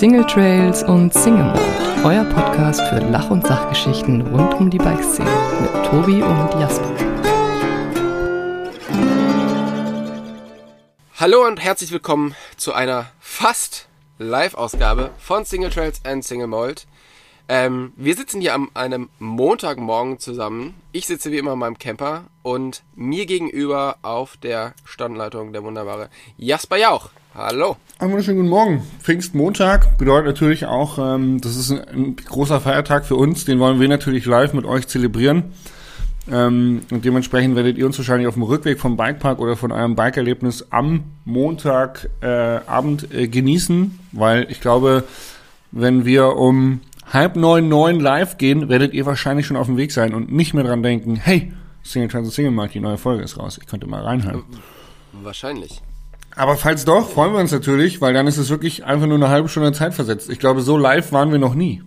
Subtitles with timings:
[0.00, 1.60] Single Trails und Single Mode,
[2.04, 5.28] euer Podcast für Lach- und Sachgeschichten rund um die Bikeszene
[5.60, 6.90] mit Tobi und Jasper.
[11.16, 16.86] Hallo und herzlich willkommen zu einer fast Live-Ausgabe von Single Trails and Single Mold.
[17.50, 20.80] Ähm, wir sitzen hier am einem Montagmorgen zusammen.
[20.92, 26.08] Ich sitze wie immer in meinem Camper und mir gegenüber auf der Standleitung der wunderbare
[26.38, 27.10] Jasper Jauch.
[27.32, 27.76] Hallo.
[28.00, 28.82] Einen wunderschönen guten Morgen.
[28.98, 33.44] Pfingstmontag bedeutet natürlich auch, ähm, das ist ein, ein, großer Feiertag für uns.
[33.44, 35.52] Den wollen wir natürlich live mit euch zelebrieren.
[36.28, 39.94] Ähm, und dementsprechend werdet ihr uns wahrscheinlich auf dem Rückweg vom Bikepark oder von eurem
[39.94, 45.04] Bike-Erlebnis am Montagabend äh, äh, genießen, weil ich glaube,
[45.70, 46.80] wenn wir um
[47.12, 50.52] halb neun, neun live gehen, werdet ihr wahrscheinlich schon auf dem Weg sein und nicht
[50.52, 51.52] mehr dran denken, hey,
[51.84, 53.56] Single Trans Single Mark, die neue Folge ist raus.
[53.60, 54.42] Ich könnte mal reinhören.
[55.12, 55.80] Wahrscheinlich.
[56.40, 59.28] Aber falls doch, freuen wir uns natürlich, weil dann ist es wirklich einfach nur eine
[59.28, 60.30] halbe Stunde Zeit versetzt.
[60.30, 61.82] Ich glaube, so live waren wir noch nie.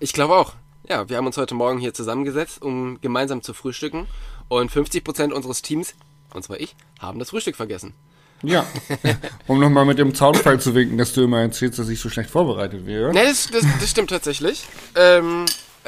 [0.00, 0.52] Ich glaube auch.
[0.86, 4.06] Ja, wir haben uns heute Morgen hier zusammengesetzt, um gemeinsam zu frühstücken.
[4.48, 5.94] Und 50 Prozent unseres Teams,
[6.34, 7.94] und zwar ich, haben das Frühstück vergessen.
[8.42, 8.66] Ja,
[9.46, 12.28] um nochmal mit dem Zaunfall zu winken, dass du immer erzählst, dass ich so schlecht
[12.28, 13.14] vorbereitet wäre.
[13.14, 14.66] Nee, das, das, das stimmt tatsächlich.
[14.94, 15.46] Ähm,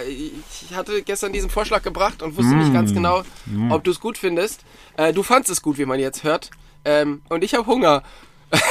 [0.08, 2.58] ich hatte gestern diesen Vorschlag gebracht und wusste mm.
[2.58, 3.70] nicht ganz genau, mm.
[3.70, 4.62] ob du es gut findest.
[4.96, 6.50] Äh, du fandest es gut, wie man jetzt hört.
[6.88, 8.02] Ähm, und ich habe Hunger.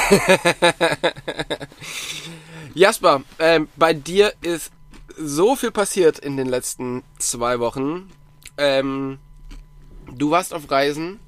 [2.74, 4.72] Jasper, ähm, bei dir ist
[5.20, 8.10] so viel passiert in den letzten zwei Wochen.
[8.58, 9.20] Ähm,
[10.12, 11.20] du warst auf Reisen.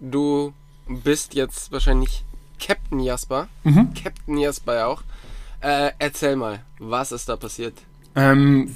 [0.00, 0.54] Du
[0.88, 2.24] bist jetzt wahrscheinlich
[2.58, 3.48] Captain Jasper.
[3.64, 3.92] Mhm.
[3.92, 5.02] Captain Jasper auch.
[5.60, 7.74] Äh, erzähl mal, was ist da passiert?
[8.16, 8.74] Ähm,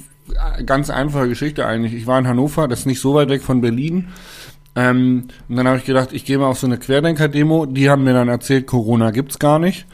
[0.67, 1.93] ganz einfache Geschichte eigentlich.
[1.93, 4.09] Ich war in Hannover, das ist nicht so weit weg von Berlin.
[4.75, 7.67] Ähm, und dann habe ich gedacht, ich gehe mal auf so eine Querdenker-Demo.
[7.67, 9.85] Die haben mir dann erzählt, Corona gibt's gar nicht.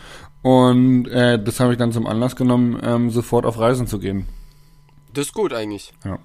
[0.41, 4.25] Und äh, das habe ich dann zum Anlass genommen, ähm, sofort auf Reisen zu gehen.
[5.13, 5.91] Das ist gut eigentlich.
[6.05, 6.19] Ja.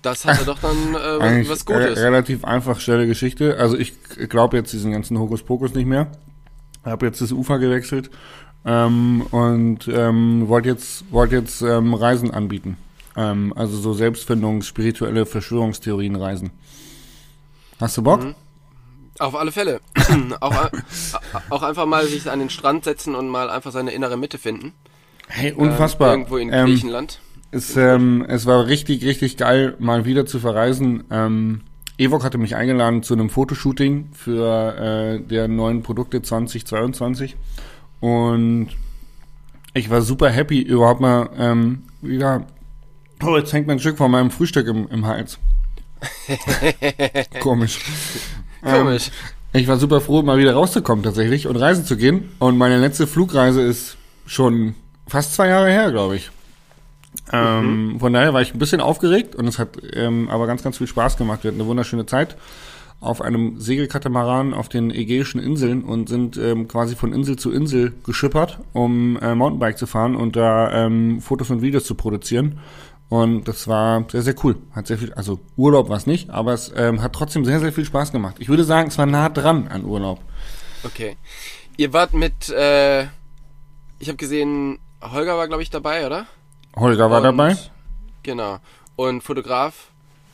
[0.00, 1.98] Das hatte doch dann äh, was Gutes.
[1.98, 3.58] Re relativ einfach, schnelle Geschichte.
[3.58, 3.94] Also ich
[4.28, 6.10] glaube jetzt diesen ganzen Hokuspokus nicht mehr.
[6.84, 8.10] Habe jetzt das Ufer gewechselt
[8.64, 12.76] ähm, und ähm, wollte jetzt, wollt jetzt ähm, Reisen anbieten.
[13.16, 16.50] Ähm, also so Selbstfindungs-, spirituelle Verschwörungstheorien reisen.
[17.80, 18.22] Hast du Bock?
[18.22, 18.34] Mhm.
[19.18, 19.80] Auf alle Fälle.
[20.40, 20.70] auch,
[21.50, 24.72] auch einfach mal sich an den Strand setzen und mal einfach seine innere Mitte finden.
[25.28, 26.14] Hey, unfassbar.
[26.14, 27.20] Ähm, irgendwo in ähm, Griechenland.
[27.50, 31.04] Es, ähm, es war richtig, richtig geil, mal wieder zu verreisen.
[31.10, 31.60] Ähm,
[31.96, 37.36] Evok hatte mich eingeladen zu einem Fotoshooting für äh, der neuen Produkte 2022.
[38.00, 38.70] Und
[39.74, 42.46] ich war super happy, überhaupt mal ähm, wieder.
[43.24, 45.38] Oh, jetzt hängt mein Stück von meinem Frühstück im, im Hals.
[47.40, 47.80] Komisch.
[48.62, 49.08] Komisch.
[49.08, 52.30] Ähm, ich war super froh, mal wieder rauszukommen tatsächlich und reisen zu gehen.
[52.38, 54.74] Und meine letzte Flugreise ist schon
[55.06, 56.30] fast zwei Jahre her, glaube ich.
[57.32, 58.00] Ähm, mhm.
[58.00, 60.86] Von daher war ich ein bisschen aufgeregt und es hat ähm, aber ganz, ganz viel
[60.86, 61.44] Spaß gemacht.
[61.44, 62.36] Wir hatten eine wunderschöne Zeit
[63.00, 67.92] auf einem Segelkatamaran auf den Ägäischen Inseln und sind ähm, quasi von Insel zu Insel
[68.04, 72.58] geschippert, um äh, Mountainbike zu fahren und da ähm, Fotos und Videos zu produzieren.
[73.08, 74.56] Und das war sehr, sehr cool.
[74.72, 77.72] Hat sehr viel, also Urlaub war es nicht, aber es ähm, hat trotzdem sehr, sehr
[77.72, 78.36] viel Spaß gemacht.
[78.38, 80.20] Ich würde sagen, es war nah dran an Urlaub.
[80.84, 81.16] Okay.
[81.76, 83.02] Ihr wart mit, äh,
[83.98, 86.26] ich habe gesehen, Holger war, glaube ich, dabei, oder?
[86.76, 87.56] Holger war und, dabei.
[88.22, 88.58] Genau.
[88.96, 89.88] Und Fotograf,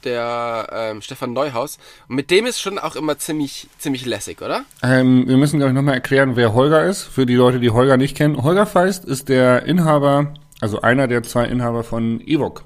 [0.04, 1.78] der ähm, Stefan Neuhaus.
[2.08, 4.64] Und mit dem ist schon auch immer ziemlich, ziemlich lässig, oder?
[4.82, 7.02] Ähm, wir müssen, glaube ich, nochmal erklären, wer Holger ist.
[7.02, 8.42] Für die Leute, die Holger nicht kennen.
[8.42, 12.65] Holger Feist ist der Inhaber, also einer der zwei Inhaber von Evok.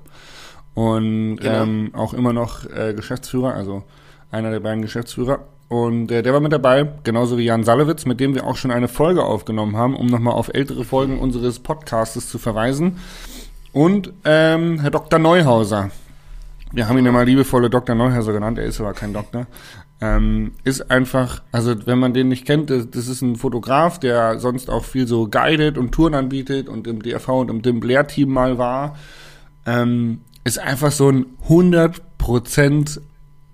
[0.75, 1.62] Und genau.
[1.62, 3.84] ähm, auch immer noch äh, Geschäftsführer, also
[4.31, 5.41] einer der beiden Geschäftsführer.
[5.69, 8.71] Und äh, der war mit dabei, genauso wie Jan Salewitz, mit dem wir auch schon
[8.71, 12.99] eine Folge aufgenommen haben, um nochmal auf ältere Folgen unseres Podcastes zu verweisen.
[13.72, 15.19] Und ähm, Herr Dr.
[15.19, 15.91] Neuhauser.
[16.74, 17.94] Wir haben ihn mal liebevolle Dr.
[17.94, 19.46] Neuhauser genannt, er ist aber kein Doktor.
[20.00, 24.41] Ähm, ist einfach, also wenn man den nicht kennt, das, das, ist ein Fotograf, der
[24.41, 28.09] sonst auch viel so guided und Touren anbietet und im DRV und im Dim Blair
[28.09, 28.97] Team mal war.
[29.66, 33.00] Ähm, ist einfach so ein 100%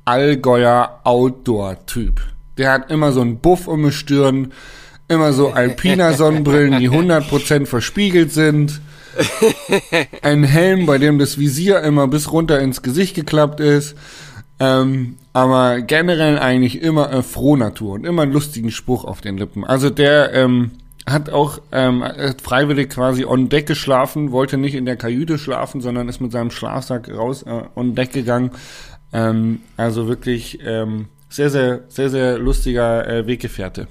[0.06, 2.23] Allgäuer Outdoor-Typ.
[2.56, 4.52] Der hat immer so einen Buff um die Stirn,
[5.08, 8.81] immer so Alpina Sonnenbrillen, die 100% verspiegelt sind
[10.23, 13.97] ein Helm, bei dem das Visier immer bis runter ins Gesicht geklappt ist.
[14.59, 19.65] Ähm, aber generell eigentlich immer eine Frohnatur und immer einen lustigen Spruch auf den Lippen.
[19.65, 20.73] Also der ähm,
[21.07, 25.81] hat auch ähm, hat freiwillig quasi on Deck geschlafen, wollte nicht in der Kajüte schlafen,
[25.81, 28.51] sondern ist mit seinem Schlafsack raus äh, on Deck gegangen.
[29.12, 33.89] Ähm, also wirklich ähm, sehr, sehr, sehr, sehr lustiger äh, Weggefährte.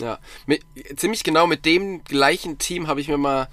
[0.00, 0.62] Ja, mit,
[0.96, 3.48] ziemlich genau mit dem gleichen Team habe ich mir mal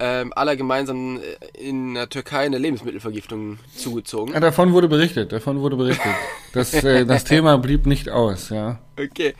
[0.00, 4.34] ähm, aller gemeinsam äh, in der Türkei eine Lebensmittelvergiftung zugezogen.
[4.34, 6.12] Ja, davon wurde berichtet, davon wurde berichtet.
[6.52, 8.78] Das, äh, das Thema blieb nicht aus, ja.
[8.98, 9.34] Okay.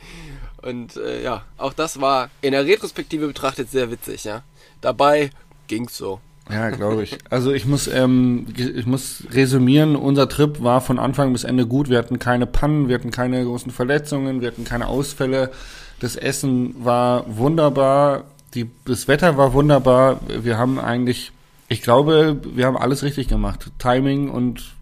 [0.61, 4.43] Und äh, ja, auch das war in der Retrospektive betrachtet sehr witzig, ja.
[4.81, 5.29] Dabei
[5.67, 6.19] ging's so.
[6.49, 7.17] Ja, glaube ich.
[7.29, 11.89] Also ich muss, ähm, ich muss resümieren, unser Trip war von Anfang bis Ende gut.
[11.89, 15.51] Wir hatten keine Pannen, wir hatten keine großen Verletzungen, wir hatten keine Ausfälle.
[15.99, 18.25] Das Essen war wunderbar,
[18.55, 20.19] die, das Wetter war wunderbar.
[20.27, 21.31] Wir haben eigentlich,
[21.67, 23.71] ich glaube, wir haben alles richtig gemacht.
[23.77, 24.73] Timing und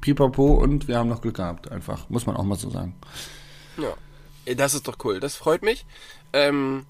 [0.00, 2.08] Pipapo und wir haben noch Glück gehabt, einfach.
[2.10, 2.94] Muss man auch mal so sagen.
[3.78, 3.94] Ja.
[4.54, 5.20] Das ist doch cool.
[5.20, 5.84] Das freut mich.
[6.32, 6.84] Ähm,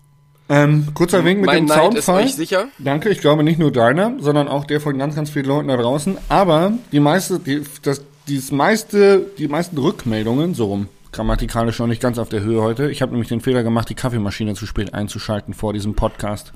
[0.49, 2.25] ähm, kurzer Wink mit mein dem Neid Zaunfall.
[2.25, 2.69] ist euch sicher.
[2.79, 5.77] Danke, ich glaube nicht nur deiner, sondern auch der von ganz, ganz vielen Leuten da
[5.77, 6.17] draußen.
[6.29, 12.01] Aber die meiste, die, das, dieses meiste, die meisten Rückmeldungen, so rum, grammatikalisch noch nicht
[12.03, 12.91] ganz auf der Höhe heute.
[12.91, 16.53] Ich habe nämlich den Fehler gemacht, die Kaffeemaschine zu spät einzuschalten vor diesem Podcast.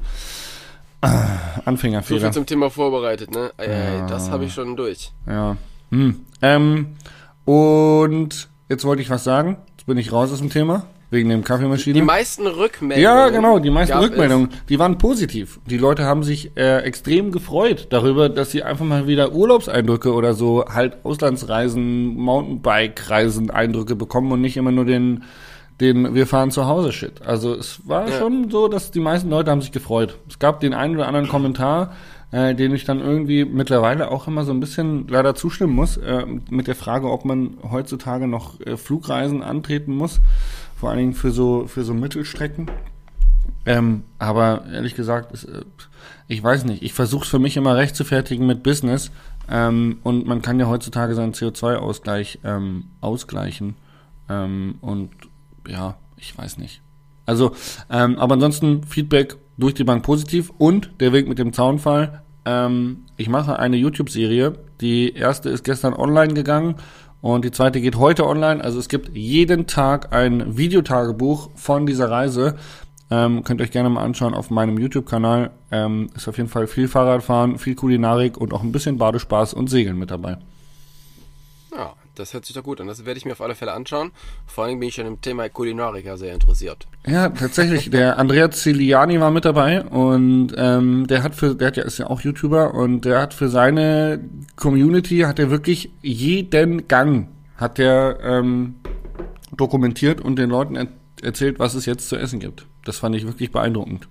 [1.00, 2.20] Ah, So Anfängerfehler.
[2.20, 3.50] viel zum Thema vorbereitet, ne?
[3.58, 5.12] Ei, ei, Das habe ich schon durch.
[5.26, 5.56] Ja.
[5.90, 6.20] Hm.
[6.42, 6.96] Ähm,
[7.44, 9.58] und jetzt wollte ich was sagen.
[9.76, 10.86] Jetzt bin ich raus aus dem Thema.
[11.14, 11.94] Wegen dem Kaffeemaschine.
[11.94, 13.00] Die meisten Rückmeldungen.
[13.02, 15.60] Ja, genau, die meisten gab es- Rückmeldungen, die waren positiv.
[15.70, 20.34] Die Leute haben sich äh, extrem gefreut darüber, dass sie einfach mal wieder Urlaubseindrücke oder
[20.34, 25.22] so halt Auslandsreisen, Mountainbike-Reisen Eindrücke bekommen und nicht immer nur den
[25.80, 27.22] den wir fahren zu Hause Shit.
[27.26, 28.18] Also es war Ja.
[28.18, 30.16] schon so, dass die meisten Leute haben sich gefreut.
[30.28, 31.92] Es gab den einen oder anderen Kommentar,
[32.30, 36.26] äh, den ich dann irgendwie mittlerweile auch immer so ein bisschen leider zustimmen muss, äh,
[36.48, 40.20] mit der Frage, ob man heutzutage noch äh, Flugreisen antreten muss,
[40.84, 42.70] vor allen Dingen für so für so Mittelstrecken.
[43.64, 45.62] Ähm, aber ehrlich gesagt, ist, äh,
[46.28, 46.82] ich weiß nicht.
[46.82, 49.10] Ich versuche es für mich immer recht zu fertigen mit Business.
[49.50, 53.76] Ähm, und man kann ja heutzutage seinen CO2-Ausgleich ähm, ausgleichen.
[54.28, 55.08] Ähm, und
[55.66, 56.82] ja, ich weiß nicht.
[57.24, 57.52] Also,
[57.88, 62.20] ähm, aber ansonsten Feedback durch die Bank positiv und der Weg mit dem Zaunfall.
[62.44, 64.58] Ähm, ich mache eine YouTube-Serie.
[64.82, 66.74] Die erste ist gestern online gegangen
[67.24, 68.62] und die zweite geht heute online.
[68.62, 72.56] Also es gibt jeden Tag ein Videotagebuch von dieser Reise.
[73.10, 75.50] Ähm, könnt ihr euch gerne mal anschauen auf meinem YouTube-Kanal.
[75.70, 79.70] Ähm, ist auf jeden Fall viel Fahrradfahren, viel Kulinarik und auch ein bisschen Badespaß und
[79.70, 80.36] Segeln mit dabei.
[81.74, 82.86] Ja, das hört sich doch gut an.
[82.86, 84.12] Das werde ich mir auf alle Fälle anschauen.
[84.46, 86.86] Vor allem bin ich schon im Thema Kulinarika sehr interessiert.
[87.06, 87.90] Ja, tatsächlich.
[87.90, 91.98] Der Andrea Ciliani war mit dabei und ähm, der hat für, der hat ja, ist
[91.98, 94.20] ja auch YouTuber und der hat für seine
[94.56, 98.76] Community hat er wirklich jeden Gang hat der ähm,
[99.56, 100.88] dokumentiert und den Leuten er
[101.22, 102.66] erzählt, was es jetzt zu essen gibt.
[102.84, 104.08] Das fand ich wirklich beeindruckend.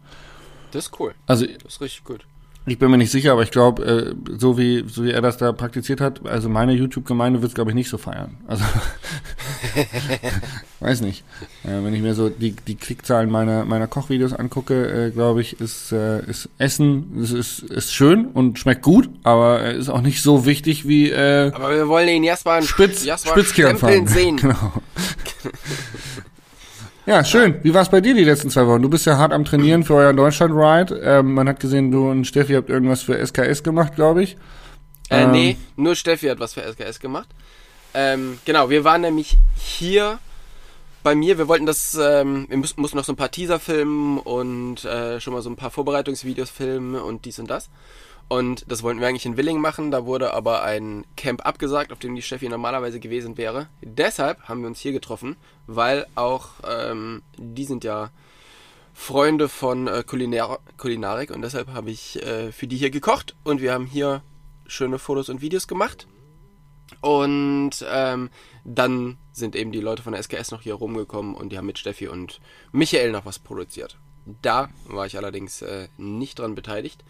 [0.71, 1.13] Das ist cool.
[1.27, 2.25] Also Das ist richtig gut.
[2.65, 5.38] Ich bin mir nicht sicher, aber ich glaube, äh, so wie so wie er das
[5.38, 8.38] da praktiziert hat, also meine YouTube-Gemeinde wird es glaube ich nicht so feiern.
[8.48, 8.63] Also
[10.80, 11.24] weiß nicht.
[11.63, 15.60] Äh, wenn ich mir so die die Klickzahlen meiner meiner Kochvideos angucke, äh, glaube ich,
[15.60, 20.01] ist äh, ist Essen ist, ist ist schön und schmeckt gut, aber äh, ist auch
[20.01, 24.07] nicht so wichtig wie äh, Aber wir wollen den Jasper, Spitz Spitzkern fahren.
[24.07, 24.38] sehen.
[24.44, 24.74] Genau.
[27.05, 27.59] Ja, schön.
[27.63, 28.81] Wie war es bei dir die letzten zwei Wochen?
[28.81, 31.01] Du bist ja hart am Trainieren für euer Deutschland-Ride.
[31.03, 34.38] Ähm, man hat gesehen, du und Steffi habt irgendwas für SKS gemacht, glaube ich.
[35.09, 35.31] Äh, Ähm.
[35.31, 37.27] nee, nur Steffi hat was für SKS gemacht.
[37.94, 40.19] Ähm, genau, wir waren nämlich hier
[41.03, 41.38] bei mir.
[41.38, 45.19] Wir wollten das, ähm, wir müssen, mussten noch so ein paar Teaser filmen und äh,
[45.19, 47.69] schon mal so ein paar Vorbereitungsvideos filmen und dies und das.
[48.27, 49.92] Und das wollten wir eigentlich in Willing machen.
[49.92, 53.68] Da wurde aber ein Camp abgesagt, auf dem die Steffi normalerweise gewesen wäre.
[53.82, 55.36] Deshalb haben wir uns hier getroffen,
[55.68, 58.12] weil auch ähm, die sind ja
[58.94, 63.60] Freunde von äh, Kulinar Kulinarik und deshalb habe ich äh, für die hier gekocht und
[63.60, 64.22] wir haben hier
[64.68, 66.08] schöne Fotos und Videos gemacht.
[67.01, 68.30] Und ähm,
[68.63, 71.80] dann sind eben die Leute von der SKS noch hier rumgekommen und die haben mit
[71.80, 72.39] Steffi und
[72.72, 73.98] Michael noch was produziert.
[74.42, 77.03] Da war ich allerdings äh, nicht dran beteiligt.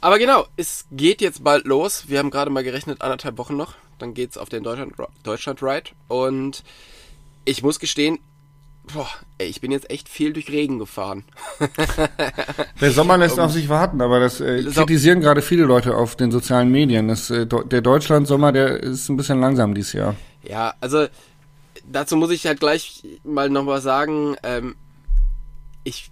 [0.00, 2.04] Aber genau, es geht jetzt bald los.
[2.08, 3.74] Wir haben gerade mal gerechnet, anderthalb Wochen noch.
[3.98, 5.90] Dann geht's auf den Deutschland, Deutschland Ride.
[6.06, 6.62] Und
[7.44, 8.18] ich muss gestehen,
[8.92, 11.24] boah, ey, ich bin jetzt echt viel durch Regen gefahren.
[12.80, 16.30] Der Sommer lässt auf sich warten, aber das äh, kritisieren gerade viele Leute auf den
[16.30, 17.08] sozialen Medien.
[17.08, 20.14] Das, äh, der Deutschland-Sommer, der ist ein bisschen langsam dieses Jahr.
[20.42, 21.06] Ja, also
[21.90, 24.36] dazu muss ich halt gleich mal noch was sagen.
[24.42, 24.76] Ähm,
[25.84, 26.10] ich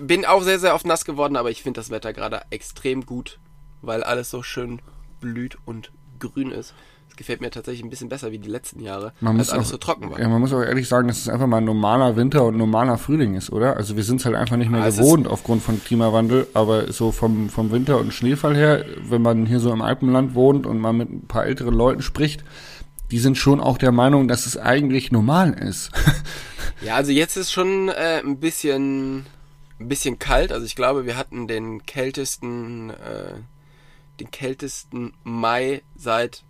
[0.00, 3.38] bin auch sehr, sehr oft nass geworden, aber ich finde das Wetter gerade extrem gut,
[3.80, 4.80] weil alles so schön
[5.20, 6.74] blüht und grün ist.
[7.08, 9.66] Es gefällt mir tatsächlich ein bisschen besser wie die letzten Jahre, Man als muss alles
[9.66, 10.18] auch, so trocken war.
[10.18, 12.58] Ja, man muss auch ehrlich sagen, dass es einfach mal ein normaler Winter und ein
[12.58, 13.76] normaler Frühling ist, oder?
[13.76, 17.12] Also wir sind es halt einfach nicht mehr es gewohnt aufgrund von Klimawandel, aber so
[17.12, 20.94] vom, vom Winter und Schneefall her, wenn man hier so im Alpenland wohnt und mal
[20.94, 22.44] mit ein paar älteren Leuten spricht,
[23.10, 25.90] die sind schon auch der Meinung, dass es eigentlich normal ist.
[26.84, 29.26] Ja, also jetzt ist schon äh, ein bisschen
[29.82, 30.52] ein bisschen kalt.
[30.52, 33.34] Also ich glaube, wir hatten den kältesten, äh,
[34.20, 36.42] den kältesten Mai seit,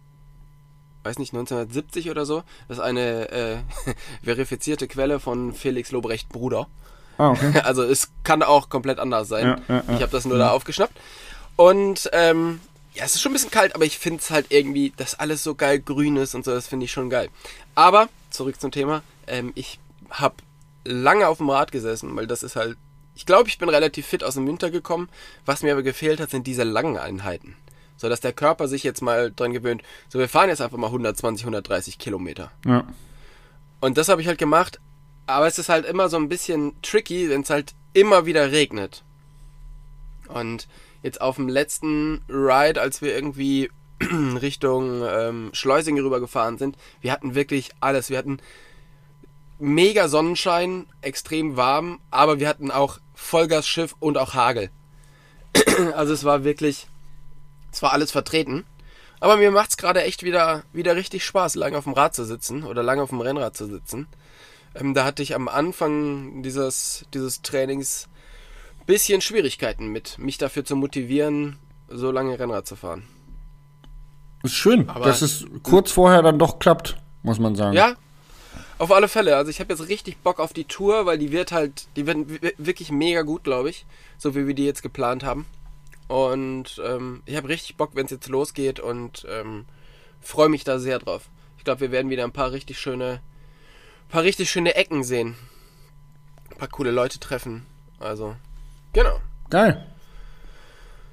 [1.04, 2.42] weiß nicht, 1970 oder so.
[2.68, 3.56] Das ist eine äh,
[4.22, 6.68] verifizierte Quelle von Felix Lobrecht Bruder.
[7.18, 7.60] Ah, okay.
[7.64, 9.46] Also es kann auch komplett anders sein.
[9.46, 9.94] Ja, ja, ja.
[9.96, 10.96] Ich habe das nur da aufgeschnappt.
[11.56, 12.60] Und ähm,
[12.94, 15.42] ja, es ist schon ein bisschen kalt, aber ich finde es halt irgendwie, dass alles
[15.42, 17.28] so geil grün ist und so, das finde ich schon geil.
[17.74, 19.78] Aber, zurück zum Thema, ähm, ich
[20.10, 20.34] habe
[20.84, 22.76] lange auf dem Rad gesessen, weil das ist halt,
[23.14, 25.09] ich glaube, ich bin relativ fit aus dem Winter gekommen.
[25.45, 27.57] Was mir aber gefehlt hat, sind diese langen Einheiten.
[27.97, 29.83] So dass der Körper sich jetzt mal dran gewöhnt.
[30.09, 32.50] So, wir fahren jetzt einfach mal 120, 130 Kilometer.
[32.66, 32.85] Ja.
[33.81, 34.81] Und das habe ich halt gemacht.
[35.26, 39.04] Aber es ist halt immer so ein bisschen tricky, wenn es halt immer wieder regnet.
[40.28, 40.66] Und
[41.02, 47.35] jetzt auf dem letzten Ride, als wir irgendwie Richtung ähm, Schleusing rübergefahren sind, wir hatten
[47.35, 48.11] wirklich alles.
[48.11, 48.38] Wir hatten
[49.59, 54.71] mega Sonnenschein, extrem warm, aber wir hatten auch Vollgasschiff und auch Hagel.
[55.94, 56.88] also es war wirklich,
[57.73, 58.64] es war alles vertreten.
[59.21, 62.64] Aber mir macht's gerade echt wieder, wieder richtig Spaß, lange auf dem Rad zu sitzen
[62.64, 64.09] oder lange auf dem Rennrad zu sitzen.
[64.75, 68.09] Ähm, da hatte ich am Anfang dieses, dieses Trainings
[68.85, 73.04] bisschen Schwierigkeiten mit, mich dafür zu motivieren, so lange Rennrad zu fahren.
[74.42, 77.76] Ist schön, Aber- dass es kurz vorher dann doch klappt, muss man sagen.
[77.76, 77.94] Ja,
[78.82, 79.36] auf alle Fälle.
[79.36, 82.28] Also ich habe jetzt richtig Bock auf die Tour, weil die wird halt, die wird
[82.28, 83.86] wi- wirklich mega gut, glaube ich,
[84.18, 85.46] so wie wir die jetzt geplant haben.
[86.08, 89.66] Und ähm, ich habe richtig Bock, wenn es jetzt losgeht und ähm,
[90.20, 91.28] freue mich da sehr drauf.
[91.58, 93.20] Ich glaube, wir werden wieder ein paar richtig schöne,
[94.08, 95.36] paar richtig schöne Ecken sehen,
[96.50, 97.64] ein paar coole Leute treffen.
[98.00, 98.34] Also
[98.92, 99.20] genau.
[99.48, 99.86] Geil.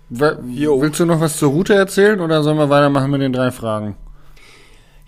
[0.10, 3.96] Willst du noch was zur Route erzählen oder sollen wir weitermachen mit den drei Fragen?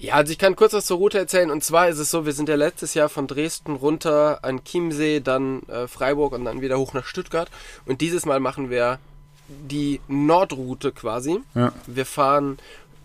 [0.01, 1.51] Ja, also ich kann kurz was zur Route erzählen.
[1.51, 5.19] Und zwar ist es so, wir sind ja letztes Jahr von Dresden runter an Chiemsee,
[5.19, 7.51] dann äh, Freiburg und dann wieder hoch nach Stuttgart.
[7.85, 8.97] Und dieses Mal machen wir
[9.47, 11.41] die Nordroute quasi.
[11.53, 11.71] Ja.
[11.85, 12.57] Wir fahren,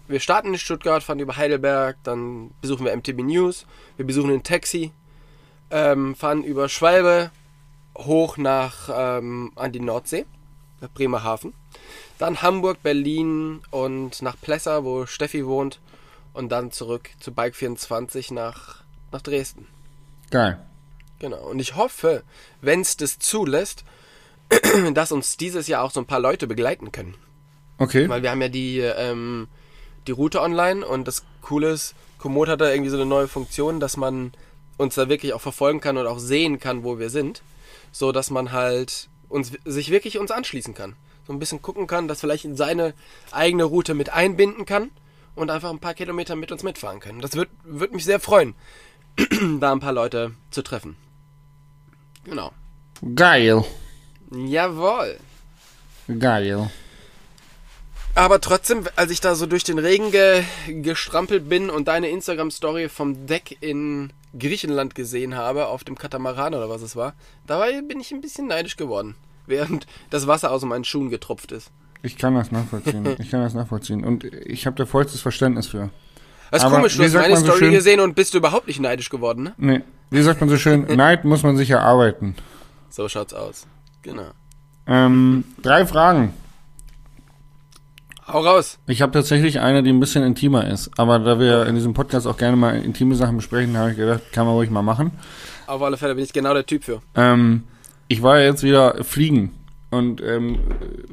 [0.09, 3.67] wir starten in Stuttgart, fahren über Heidelberg, dann besuchen wir MTB News,
[3.99, 4.91] wir besuchen ein Taxi,
[5.71, 7.31] ähm, fahren über Schwalbe
[7.99, 10.25] hoch nach ähm, an die Nordsee,
[10.81, 11.53] nach Bremerhaven.
[12.17, 15.79] Dann Hamburg, Berlin und nach Plessa, wo Steffi wohnt.
[16.37, 19.67] Und dann zurück zu Bike 24 nach, nach Dresden.
[20.31, 20.61] Geil.
[21.19, 21.43] Genau.
[21.49, 22.25] Und ich hoffe,
[22.61, 23.85] wenn es das zulässt,
[24.93, 27.15] dass uns dieses Jahr auch so ein paar Leute begleiten können.
[27.79, 28.07] Okay.
[28.11, 29.49] Weil wir haben ja die, ähm,
[30.07, 33.81] die Route online und das Coole ist, Komoot hat da irgendwie so eine neue Funktion,
[33.81, 34.33] dass man
[34.77, 37.41] uns da wirklich auch verfolgen kann und auch sehen kann, wo wir sind.
[37.93, 40.97] So dass man halt uns, sich wirklich uns anschließen kann.
[41.27, 42.93] So ein bisschen gucken kann, das vielleicht in seine
[43.31, 44.91] eigene Route mit einbinden kann
[45.37, 47.21] und einfach ein paar Kilometer mit uns mitfahren können.
[47.21, 48.55] Das wird, wird mich sehr freuen,
[49.61, 50.97] da ein paar Leute zu treffen.
[52.25, 52.53] Genau.
[53.15, 53.65] Geil.
[54.33, 55.19] Jawohl.
[56.19, 56.71] Geil.
[58.15, 62.89] Aber trotzdem, als ich da so durch den Regen ge gestrampelt bin und deine Instagram-Story
[62.89, 67.15] vom Deck in Griechenland gesehen habe, auf dem Katamaran oder was es war,
[67.47, 69.17] dabei bin ich ein bisschen neidisch geworden,
[69.47, 71.71] während das Wasser aus meinen Schuhen getropft ist.
[72.03, 73.07] Ich kann das nachvollziehen.
[73.19, 74.05] Ich kann das nachvollziehen.
[74.05, 75.91] Und ich habe da vollstes Verständnis für.
[76.51, 78.39] Das ist Aber komisch, du hast meine man so Story schön- gesehen und bist du
[78.39, 79.55] überhaupt nicht neidisch geworden, ne?
[79.57, 79.81] Nee.
[80.11, 82.37] Wie sagt man so schön, Neid muss man sich erarbeiten.
[82.89, 83.67] So schaut's aus.
[84.03, 84.31] Genau.
[84.87, 86.33] Ähm, drei Fragen.
[88.29, 88.79] Hau raus.
[88.87, 90.91] Ich habe tatsächlich eine, die ein bisschen intimer ist.
[90.99, 94.21] Aber da wir in diesem Podcast auch gerne mal intime Sachen besprechen, habe ich gedacht,
[94.33, 95.13] kann man ruhig mal machen.
[95.67, 97.01] Auf alle Fälle bin ich genau der Typ für.
[97.15, 97.65] Ähm,
[98.09, 99.53] ich war ja jetzt wieder fliegen.
[99.91, 100.59] Und ähm,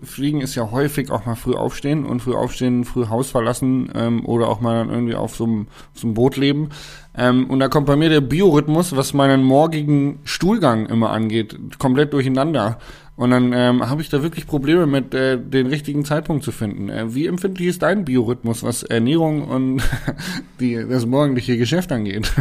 [0.03, 4.25] Fliegen ist ja häufig auch mal früh aufstehen und früh aufstehen, früh Haus verlassen ähm,
[4.25, 5.67] oder auch mal dann irgendwie auf so einem
[6.15, 6.69] Boot leben.
[7.15, 12.13] Ähm, und da kommt bei mir der Biorhythmus, was meinen morgigen Stuhlgang immer angeht, komplett
[12.13, 12.79] durcheinander.
[13.15, 16.89] Und dann ähm, habe ich da wirklich Probleme mit, äh, den richtigen Zeitpunkt zu finden.
[16.89, 19.83] Äh, wie empfindlich ist dein Biorhythmus, was Ernährung und
[20.59, 22.31] die, das morgendliche Geschäft angeht?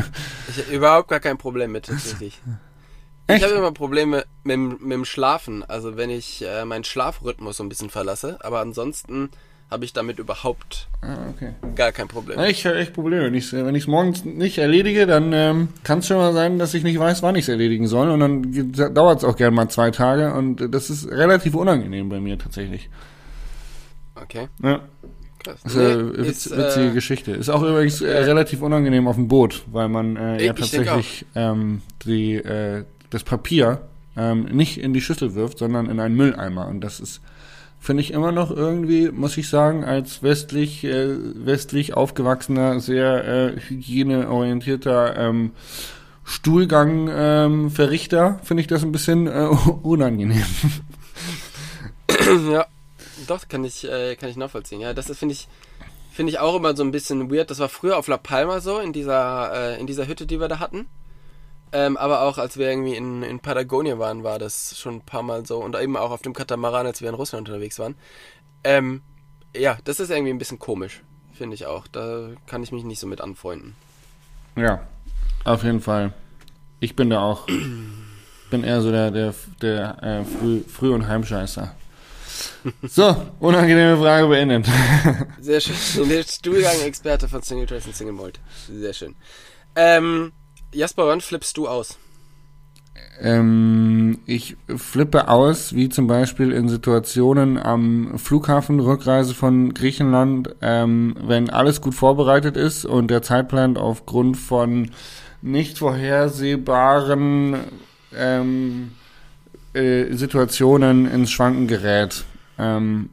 [0.49, 2.41] Ich habe überhaupt gar kein Problem mit, tatsächlich.
[3.29, 3.45] Ich Echt?
[3.45, 7.63] habe immer Probleme mit, dem- mit dem Schlafen, also wenn ich äh, meinen Schlafrhythmus so
[7.65, 9.31] ein bisschen verlasse, aber ansonsten
[9.71, 11.53] habe ich damit überhaupt Ah, okay.
[11.75, 12.39] gar kein Problem.
[12.39, 13.25] Ja, ich habe echt Probleme.
[13.25, 16.75] Wenn ich es ich's morgens nicht erledige, dann ähm, kann es schon mal sein, dass
[16.75, 18.11] ich nicht weiß, wann ich es erledigen soll.
[18.11, 20.35] Und dann dauert es auch gerne mal zwei Tage.
[20.35, 22.91] Und das ist relativ unangenehm bei mir tatsächlich.
[24.15, 24.81] Okay, Ja,
[25.43, 25.61] krass.
[25.65, 27.31] das ist eine Nee, witz, ist, witzige äh, Geschichte.
[27.33, 30.71] Ist auch übrigens äh, relativ unangenehm auf dem Boot, weil man äh, ja Ich- ich
[30.71, 33.83] tatsächlich ähm, die, äh, das Papier
[34.17, 36.67] ähm, nicht in die Schüssel wirft, sondern in einen Mülleimer.
[36.67, 37.21] Und das ist
[37.83, 43.61] finde ich immer noch irgendwie, muss ich sagen, als westlich, äh, westlich aufgewachsener, sehr äh,
[43.61, 45.51] hygieneorientierter ähm,
[46.23, 49.31] Stuhlgang-Verrichter ähm, finde ich das ein bisschen äh,
[49.83, 50.45] unangenehm.
[52.53, 52.67] ja,
[53.27, 54.81] doch, kann ich, äh, kann ich nachvollziehen.
[54.81, 55.49] Ja, das finde ich,
[56.13, 57.51] finde ich auch immer so ein bisschen weird.
[57.51, 60.47] Das war früher auf La Palma so, in dieser, äh, in dieser Hütte, die wir
[60.47, 60.87] da hatten.
[61.73, 65.23] Ähm, aber auch als wir irgendwie in, in Patagonien waren, war das schon ein paar
[65.23, 65.59] Mal so.
[65.59, 67.95] Und eben auch auf dem Katamaran, als wir in Russland unterwegs waren.
[68.63, 69.03] Ähm,
[69.57, 71.03] ja, das ist irgendwie ein bisschen komisch,
[71.33, 71.87] finde ich auch.
[71.89, 73.75] Da kann ich mich nicht so mit anfreunden.
[74.57, 74.87] Ja,
[75.45, 76.13] auf jeden Fall.
[76.81, 77.47] Ich bin da auch,
[78.51, 81.75] bin eher so der, der, der äh, Früh-, Früh und Heimscheißer.
[82.83, 84.67] So, unangenehme Frage beendet.
[85.41, 86.09] Sehr schön.
[86.09, 88.41] Der Stuhlgang-Experte von Single Trace und Single Mold.
[88.69, 89.17] Sehr schön.
[89.75, 90.33] Ähm,
[90.75, 91.99] Jasper, wann flippst du aus?
[93.21, 101.15] Ähm, ich flippe aus, wie zum Beispiel in Situationen am Flughafen, Rückreise von Griechenland, ähm,
[101.23, 104.91] wenn alles gut vorbereitet ist und der Zeitplan aufgrund von
[105.43, 107.57] nicht vorhersehbaren
[108.17, 108.93] ähm,
[109.75, 112.25] äh, Situationen ins Schwanken gerät.
[112.59, 113.11] Ähm,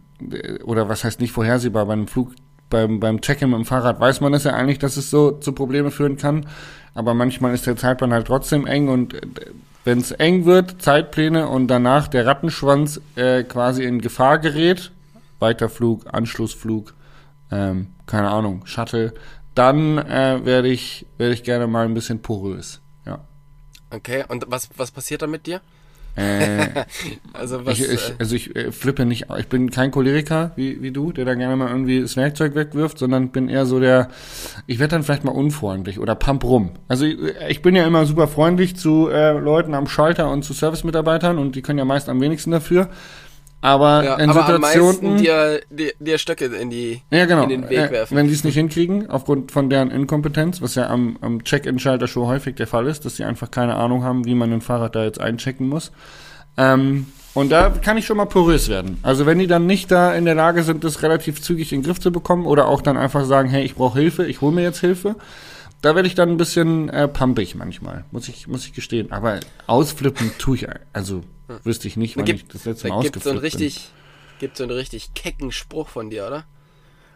[0.64, 2.34] oder was heißt nicht vorhersehbar beim Flug,
[2.70, 5.54] beim, beim Check-in mit dem Fahrrad weiß man es ja eigentlich, dass es so zu
[5.54, 6.46] Problemen führen kann.
[7.00, 9.22] Aber manchmal ist der Zeitplan halt trotzdem eng und äh,
[9.86, 14.92] wenn es eng wird, Zeitpläne und danach der Rattenschwanz äh, quasi in Gefahr gerät,
[15.40, 16.94] Weiterflug, Anschlussflug,
[17.52, 19.14] ähm, keine Ahnung, Shuttle,
[19.56, 22.82] dann äh, werde ich, werde ich gerne mal ein bisschen porös.
[23.06, 23.20] Ja.
[23.92, 25.62] Okay, und was, was passiert da mit dir?
[26.20, 26.86] Äh,
[27.34, 30.82] also was, ich, ich, äh, also ich äh, flippe nicht, ich bin kein Choleriker wie,
[30.82, 34.10] wie du, der da gerne mal irgendwie das Werkzeug wegwirft, sondern bin eher so der,
[34.68, 36.72] ich werde dann vielleicht mal unfreundlich oder pump rum.
[36.88, 40.54] Also ich, ich bin ja immer super freundlich zu äh, Leuten am Schalter und zu
[40.54, 42.90] Service-Mitarbeitern und die können ja meist am wenigsten dafür.
[43.62, 45.18] Aber ja, in aber Situationen.
[45.18, 47.44] dir, dir, dir Stöcke in, die, ja, genau.
[47.44, 48.16] in den Weg werfen.
[48.16, 52.28] Wenn die es nicht hinkriegen, aufgrund von deren Inkompetenz, was ja am, am Check-in-Schalter schon
[52.28, 55.04] häufig der Fall ist, dass sie einfach keine Ahnung haben, wie man ein Fahrrad da
[55.04, 55.92] jetzt einchecken muss.
[56.56, 58.98] Ähm, und da kann ich schon mal porös werden.
[59.04, 61.86] Also wenn die dann nicht da in der Lage sind, das relativ zügig in den
[61.86, 64.64] Griff zu bekommen oder auch dann einfach sagen, hey, ich brauche Hilfe, ich hole mir
[64.64, 65.16] jetzt Hilfe,
[65.82, 69.12] da werde ich dann ein bisschen äh, pumpig manchmal, muss ich, muss ich gestehen.
[69.12, 71.24] Aber ausflippen tue ich, also
[71.64, 74.40] wüsste ich nicht, wann gibt, ich das letzte Mal ausgeflippt so einen richtig, bin.
[74.40, 76.46] Gibt so einen richtig kecken Spruch von dir, oder?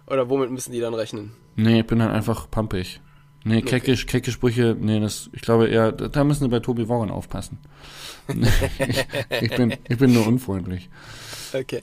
[0.07, 1.31] Oder womit müssen die dann rechnen?
[1.55, 2.99] Nee, ich bin dann einfach pumpig.
[3.45, 3.79] Nee, okay.
[3.79, 7.59] keckisch, kecke Sprüche, nee, das, ich glaube eher, da müssen sie bei Tobi Warren aufpassen.
[8.27, 8.39] ich,
[9.41, 10.89] ich, bin, ich bin nur unfreundlich.
[11.53, 11.81] Okay,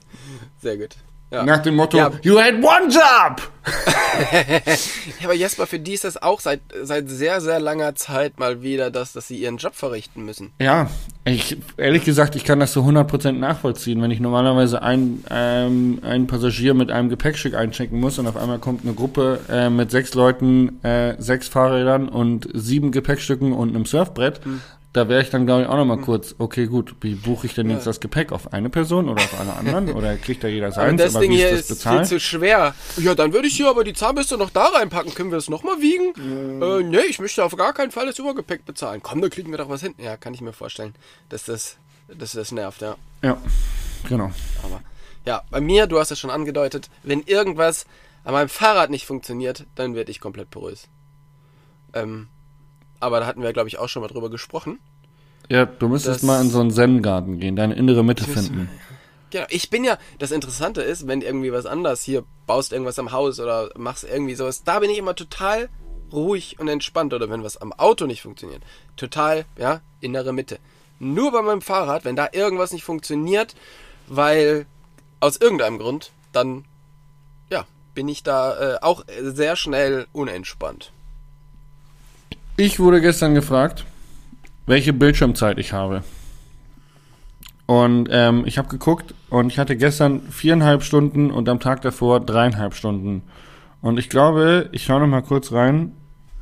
[0.59, 0.95] sehr gut.
[1.31, 1.43] Ja.
[1.43, 2.11] Nach dem Motto, ja.
[2.23, 3.41] you had one job!
[4.33, 8.61] ja, aber Jesper, für die ist das auch seit, seit sehr, sehr langer Zeit mal
[8.61, 10.51] wieder das, dass sie ihren Job verrichten müssen.
[10.59, 10.89] Ja,
[11.23, 14.01] ich, ehrlich gesagt, ich kann das zu 100% nachvollziehen.
[14.01, 18.59] Wenn ich normalerweise ein, ähm, einen Passagier mit einem Gepäckstück einchecken muss und auf einmal
[18.59, 23.85] kommt eine Gruppe äh, mit sechs Leuten, äh, sechs Fahrrädern und sieben Gepäckstücken und einem
[23.85, 24.61] Surfbrett, hm
[24.93, 26.03] da wäre ich dann, glaube ich, auch nochmal hm.
[26.03, 28.33] kurz, okay, gut, wie buche ich denn jetzt das Gepäck?
[28.33, 29.91] Auf eine Person oder auf alle anderen?
[29.95, 31.01] Oder kriegt da jeder seins?
[31.01, 32.75] Das aber Ding hier ist, ist viel zu schwer.
[32.97, 35.13] Ja, dann würde ich hier aber die Zahnbürste noch da reinpacken.
[35.13, 36.13] Können wir das nochmal wiegen?
[36.17, 36.61] Mhm.
[36.61, 39.01] Äh, nee, ich möchte auf gar keinen Fall das Übergepäck bezahlen.
[39.01, 39.95] Komm, da kriegen wir doch was hin.
[39.97, 40.93] Ja, kann ich mir vorstellen,
[41.29, 41.77] dass das,
[42.07, 42.95] dass das nervt, ja.
[43.21, 43.37] Ja,
[44.09, 44.31] genau.
[44.63, 44.81] Aber,
[45.25, 47.85] ja, bei mir, du hast es schon angedeutet, wenn irgendwas
[48.25, 50.87] an meinem Fahrrad nicht funktioniert, dann werde ich komplett porös.
[51.93, 52.27] Ähm,
[53.01, 54.79] aber da hatten wir, glaube ich, auch schon mal drüber gesprochen.
[55.49, 58.69] Ja, du müsstest mal in so einen Zen-Garten gehen, deine innere Mitte finden.
[59.31, 63.11] Genau, ich bin ja, das Interessante ist, wenn irgendwie was anders hier baust irgendwas am
[63.11, 65.69] Haus oder machst irgendwie sowas, da bin ich immer total
[66.11, 68.61] ruhig und entspannt oder wenn was am Auto nicht funktioniert,
[68.97, 70.59] total, ja, innere Mitte.
[70.99, 73.55] Nur bei meinem Fahrrad, wenn da irgendwas nicht funktioniert,
[74.07, 74.65] weil
[75.21, 76.65] aus irgendeinem Grund, dann,
[77.49, 80.91] ja, bin ich da äh, auch sehr schnell unentspannt.
[82.57, 83.85] Ich wurde gestern gefragt,
[84.65, 86.03] welche Bildschirmzeit ich habe.
[87.65, 92.19] Und ähm, ich habe geguckt und ich hatte gestern viereinhalb Stunden und am Tag davor
[92.19, 93.23] dreieinhalb Stunden.
[93.81, 95.93] Und ich glaube, ich schaue noch mal kurz rein,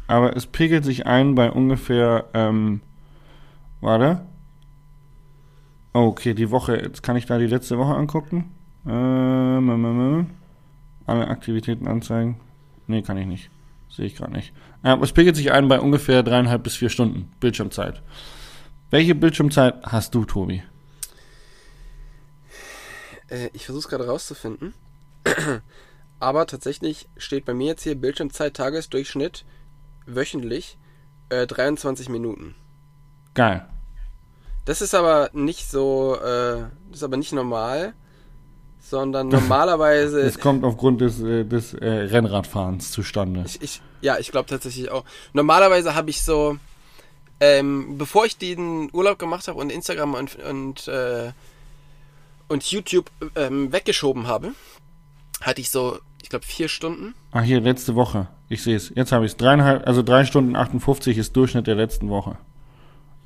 [0.08, 2.82] aber es pegelt sich ein bei ungefähr, ähm,
[3.80, 4.22] warte.
[5.94, 8.52] Oh, okay, die Woche, jetzt kann ich da die letzte Woche angucken.
[8.88, 10.28] Ähm,
[11.06, 12.40] alle Aktivitäten anzeigen.
[12.88, 13.50] Nee, kann ich nicht.
[13.90, 14.54] Sehe ich gerade nicht.
[14.84, 18.02] Äh, es pegelt sich ein bei ungefähr dreieinhalb bis vier Stunden Bildschirmzeit.
[18.90, 20.64] Welche Bildschirmzeit hast du, Tobi?
[23.30, 24.74] Äh, ich versuche es gerade rauszufinden.
[26.20, 29.46] Aber tatsächlich steht bei mir jetzt hier Bildschirmzeit Tagesdurchschnitt
[30.06, 30.78] wöchentlich
[31.30, 32.56] äh, 23 Minuten.
[33.34, 33.68] Geil.
[34.66, 37.94] Das ist aber nicht so, äh, das ist aber nicht normal
[38.80, 40.22] sondern normalerweise.
[40.22, 43.44] Es kommt aufgrund des, äh, des äh, Rennradfahrens zustande.
[43.46, 45.04] Ich, ich, ja, ich glaube tatsächlich auch.
[45.34, 46.58] Normalerweise habe ich so
[47.40, 51.32] ähm, bevor ich den Urlaub gemacht habe und Instagram und, und, äh,
[52.48, 54.54] und YouTube ähm, weggeschoben habe,
[55.42, 57.16] hatte ich so, ich glaube, vier Stunden.
[57.32, 58.28] Ah, hier, letzte Woche.
[58.50, 58.92] Ich sehe es.
[58.94, 59.38] Jetzt habe ich es.
[59.38, 62.38] Dreieinhalb, also drei Stunden 58 ist Durchschnitt der letzten Woche.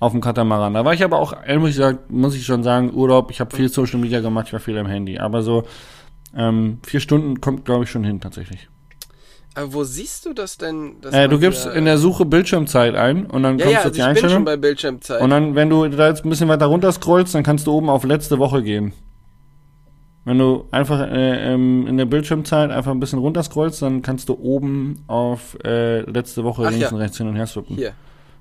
[0.03, 0.73] Auf dem Katamaran.
[0.73, 3.31] Da war ich aber auch, muss ich, sagen, muss ich schon sagen, Urlaub.
[3.31, 5.17] Ich habe viel Social Media gemacht, ich war viel am Handy.
[5.17, 5.63] Aber so
[6.35, 8.67] ähm, vier Stunden kommt, glaube ich, schon hin tatsächlich.
[9.55, 10.97] Aber wo siehst du das denn?
[11.09, 13.89] Äh, du gibst in der Suche Bildschirmzeit ein und dann ja, kommst ja, du also
[13.89, 14.45] die ich bin schon Einstellung.
[14.45, 15.21] bei Bildschirmzeit.
[15.21, 17.89] Und dann, wenn du da jetzt ein bisschen weiter runter scrollst, dann kannst du oben
[17.89, 18.91] auf letzte Woche gehen.
[20.25, 24.27] Wenn du einfach äh, ähm, in der Bildschirmzeit einfach ein bisschen runter scrollst, dann kannst
[24.27, 26.89] du oben auf äh, letzte Woche Ach links ja.
[26.91, 27.75] und rechts hin und her swippen.
[27.75, 27.93] Hier,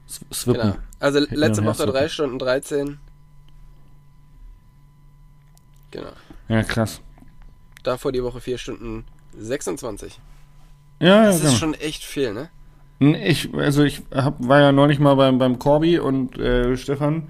[0.07, 0.63] Swippen.
[0.63, 0.77] genau.
[1.01, 1.93] Also letzte Woche swippen.
[1.93, 2.99] 3 Stunden 13.
[5.91, 6.13] Genau.
[6.49, 7.01] Ja, krass.
[7.83, 9.05] Davor die Woche 4 Stunden
[9.39, 10.19] 26.
[11.01, 11.53] Ja, ja, Das genau.
[11.53, 12.49] ist schon echt viel, ne?
[13.01, 17.25] Ich, also ich hab, war ja neulich mal beim, beim Corby und äh, Stefan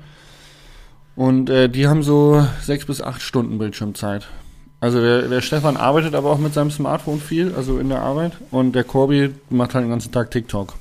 [1.16, 4.28] und äh, die haben so sechs bis acht Stunden Bildschirmzeit.
[4.80, 8.32] Also der, der Stefan arbeitet aber auch mit seinem Smartphone viel, also in der Arbeit
[8.50, 10.74] und der Corby macht halt den ganzen Tag TikTok.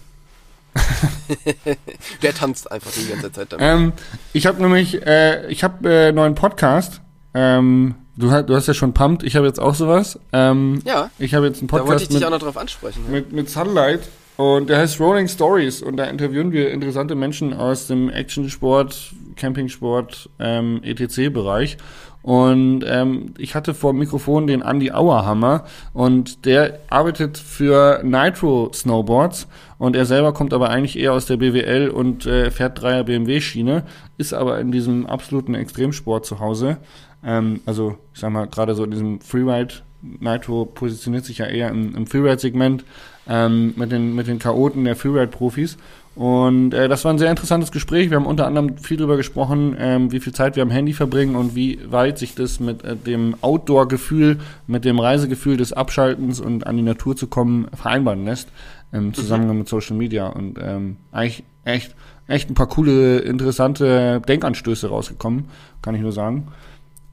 [2.21, 3.65] Der tanzt einfach die ganze Zeit damit.
[3.65, 3.93] Ähm,
[4.33, 7.01] ich habe nämlich, äh, ich habe äh, einen neuen Podcast.
[7.33, 10.19] Ähm, du, hast- du hast ja schon Pumped, ich habe jetzt auch sowas.
[10.33, 12.57] Ähm, ja, ich habe jetzt einen da wollte ich Podcast dich mit, auch noch drauf
[12.57, 13.01] ansprechen.
[13.07, 13.11] Ja.
[13.11, 14.01] mit, mit Sunlight
[14.37, 20.29] und der heißt Rolling Stories und da interviewen wir interessante Menschen aus dem Actionsport, Campingsport,
[20.39, 21.77] ähm, etc-Bereich.
[22.23, 28.71] Und ähm, ich hatte vor dem Mikrofon den Andy Auerhammer und der arbeitet für Nitro
[28.73, 29.47] Snowboards
[29.79, 33.41] und er selber kommt aber eigentlich eher aus der BWL und äh, fährt Dreier BMW
[33.41, 33.83] Schiene,
[34.17, 36.77] ist aber in diesem absoluten Extremsport zu Hause.
[37.23, 41.69] Ähm, also ich sag mal gerade so in diesem Freeride Nitro positioniert sich ja eher
[41.69, 42.83] im, im Freeride-Segment
[43.27, 45.77] ähm, mit, den, mit den Chaoten der Freeride-Profis.
[46.13, 48.09] Und äh, das war ein sehr interessantes Gespräch.
[48.09, 51.35] Wir haben unter anderem viel darüber gesprochen, ähm, wie viel Zeit wir am Handy verbringen
[51.35, 56.67] und wie weit sich das mit äh, dem Outdoor-Gefühl, mit dem Reisegefühl des Abschaltens und
[56.67, 58.49] an die Natur zu kommen, vereinbaren lässt
[58.91, 60.27] im Zusammenhang mit Social Media.
[60.27, 61.95] Und ähm, eigentlich echt,
[62.27, 65.45] echt ein paar coole, interessante Denkanstöße rausgekommen,
[65.81, 66.49] kann ich nur sagen.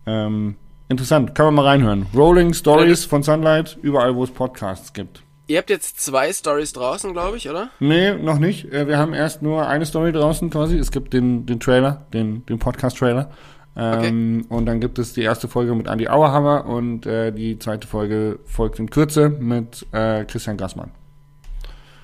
[0.06, 0.56] Ähm,
[0.88, 2.06] interessant, kann man mal reinhören.
[2.16, 5.22] Rolling Stories von Sunlight, überall wo es Podcasts gibt.
[5.48, 7.70] Ihr habt jetzt zwei Stories draußen, glaube ich, oder?
[7.80, 8.70] Nee, noch nicht.
[8.70, 10.76] Äh, Wir haben erst nur eine Story draußen quasi.
[10.76, 13.30] Es gibt den, den Trailer, den, den Podcast-Trailer.
[13.74, 17.86] Ähm, Und dann gibt es die erste Folge mit Andy Auerhammer und äh, die zweite
[17.88, 20.90] Folge folgt in Kürze mit äh, Christian Gassmann.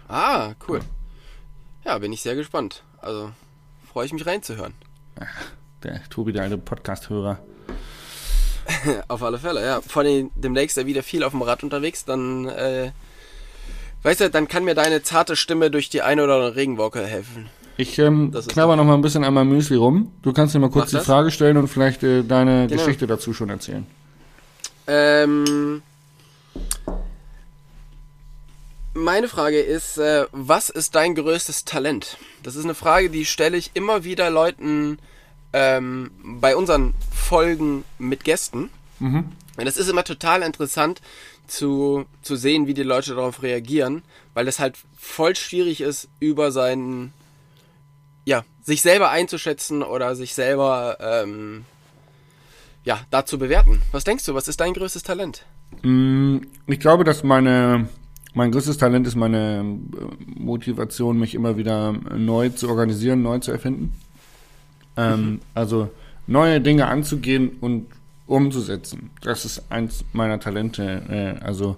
[0.08, 0.80] Ah, cool.
[1.84, 2.82] Ja, bin ich sehr gespannt.
[3.00, 3.30] Also
[3.92, 4.72] freue ich mich reinzuhören.
[5.82, 7.38] Der Tobi, der alte Podcast-Hörer.
[9.08, 9.82] Auf alle Fälle, ja.
[9.82, 12.92] Vor allem demnächst ja wieder viel auf dem Rad unterwegs, dann, äh,
[14.04, 17.48] weißt du, dann kann mir deine zarte Stimme durch die eine oder andere Regenwolke helfen.
[17.76, 20.12] Ich ähm, Das knabber noch mal ein bisschen an meinem Müsli rum.
[20.22, 21.06] Du kannst dir mal kurz Mach die das.
[21.06, 22.80] Frage stellen und vielleicht äh, deine Genau.
[22.80, 23.84] Geschichte dazu schon erzählen.
[24.86, 25.82] Ähm,
[28.92, 32.16] meine Frage ist, äh, was ist dein größtes Talent?
[32.44, 34.98] Das ist eine Frage, die stelle ich immer wieder Leuten
[35.52, 38.70] ähm, bei unseren Folgen mit Gästen.
[39.00, 39.32] Mhm.
[39.56, 41.00] Und es ist immer total interessant
[41.46, 44.02] zu, zu sehen, wie die Leute darauf reagieren,
[44.34, 47.12] weil es halt voll schwierig ist, über seinen,
[48.24, 51.64] ja, sich selber einzuschätzen oder sich selber, ähm,
[52.84, 53.82] ja, da zu bewerten.
[53.92, 55.44] Was denkst du, was ist dein größtes Talent?
[55.82, 57.88] Mm, Ich glaube, dass meine
[58.34, 63.52] mein größtes Talent ist meine äh, Motivation, mich immer wieder neu zu organisieren, neu zu
[63.52, 63.92] erfinden.
[64.96, 65.88] Ähm, Also
[66.26, 67.86] neue Dinge anzugehen und
[68.26, 69.10] umzusetzen.
[69.22, 71.02] Das ist eins meiner Talente.
[71.08, 71.76] Äh, Also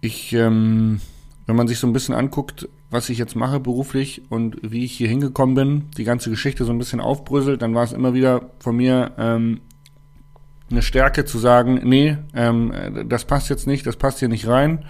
[0.00, 1.00] ich, ähm,
[1.46, 4.92] wenn man sich so ein bisschen anguckt, was ich jetzt mache beruflich und wie ich
[4.92, 8.50] hier hingekommen bin, die ganze Geschichte so ein bisschen aufbröselt, dann war es immer wieder
[8.60, 9.60] von mir ähm,
[10.70, 12.72] eine Stärke zu sagen, nee, ähm,
[13.08, 14.84] das passt jetzt nicht, das passt hier nicht rein,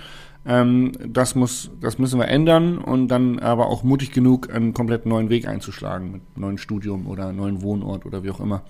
[0.45, 5.29] das muss, das müssen wir ändern und dann aber auch mutig genug, einen komplett neuen
[5.29, 8.63] Weg einzuschlagen mit neuen Studium oder neuen Wohnort oder wie auch immer.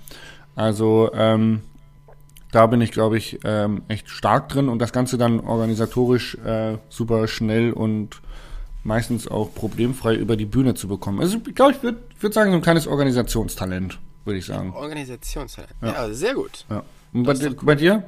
[0.58, 1.62] Also ähm,
[2.50, 6.78] da bin ich, glaube ich, ähm, echt stark drin und das Ganze dann organisatorisch äh,
[6.88, 8.20] super schnell und
[8.82, 11.20] meistens auch problemfrei über die Bühne zu bekommen.
[11.20, 14.72] Also ich glaube, ich würde würd sagen, so ein kleines Organisationstalent, würde ich sagen.
[14.74, 15.70] Organisationstalent.
[15.80, 16.64] Ja, sehr gut.
[16.68, 16.82] Ja.
[17.12, 17.56] Und bei, cool.
[17.62, 18.02] bei dir?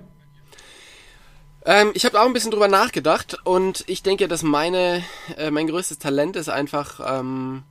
[1.65, 5.05] Ähm, ich habe auch ein bisschen drüber nachgedacht und ich denke, dass meine,
[5.37, 7.63] äh, mein größtes Talent ist einfach ähm,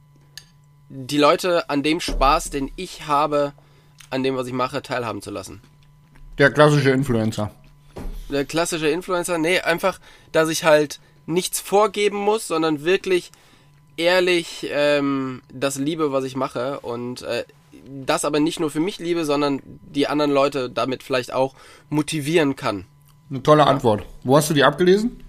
[0.87, 3.51] die Leute an dem Spaß, den ich habe,
[4.09, 5.61] an dem, was ich mache, teilhaben zu lassen.
[6.37, 7.51] Der klassische Influencer.
[8.29, 9.99] Der klassische Influencer, nee, einfach,
[10.31, 13.31] dass ich halt nichts vorgeben muss, sondern wirklich
[13.97, 17.43] ehrlich ähm, das liebe, was ich mache und äh,
[18.05, 21.55] das aber nicht nur für mich liebe, sondern die anderen Leute damit vielleicht auch
[21.89, 22.85] motivieren kann.
[23.29, 24.03] Eine tolle Antwort.
[24.23, 25.23] Wo hast du die abgelesen?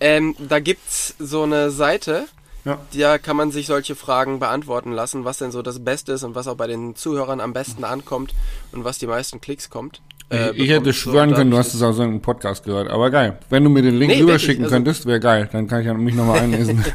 [0.00, 2.26] Ähm, da gibt's so eine Seite,
[2.64, 2.78] Ja.
[2.92, 6.34] da kann man sich solche Fragen beantworten lassen, was denn so das Beste ist und
[6.34, 8.34] was auch bei den Zuhörern am besten ankommt
[8.72, 10.02] und was die meisten Klicks kommt.
[10.30, 12.90] äh, ich, ich hätte schwören So, können, du hast es aus irgendeinem Podcast gehört.
[12.90, 13.38] Aber geil.
[13.48, 15.48] Wenn du mir den Link Nee, rüberschicken also- könntest, wäre geil.
[15.50, 16.84] Dann kann ich mich nochmal einlesen.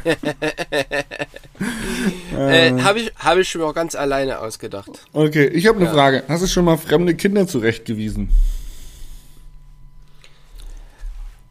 [2.36, 4.90] Äh, habe ich, hab ich schon auch ganz alleine ausgedacht.
[5.12, 5.92] okay, ich habe eine Ja.
[5.92, 6.24] Frage.
[6.28, 8.28] Hast du schon mal fremde Kinder zurechtgewiesen?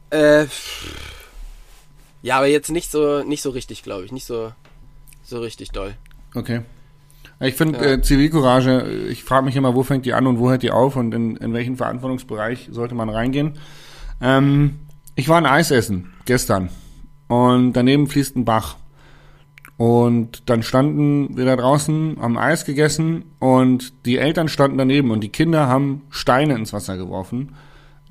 [0.10, 0.46] Äh,
[2.24, 4.12] ja, aber jetzt nicht so, nicht so richtig, glaube ich.
[4.12, 4.52] Nicht so,
[5.24, 5.94] so richtig doll.
[6.34, 6.62] Okay.
[7.40, 7.94] Ich finde Ja.
[7.94, 10.96] äh, Zivilcourage, ich frage mich immer, wo fängt die an und wo hört die auf
[10.96, 13.54] und in, in welchen Verantwortungsbereich sollte man reingehen.
[14.22, 14.80] Ähm,
[15.16, 16.70] ich war ein Eis essen gestern
[17.28, 18.78] und daneben fließt ein Bach.
[19.76, 25.22] Und dann standen wir da draußen, haben Eis gegessen und die Eltern standen daneben und
[25.22, 27.56] die Kinder haben Steine ins Wasser geworfen.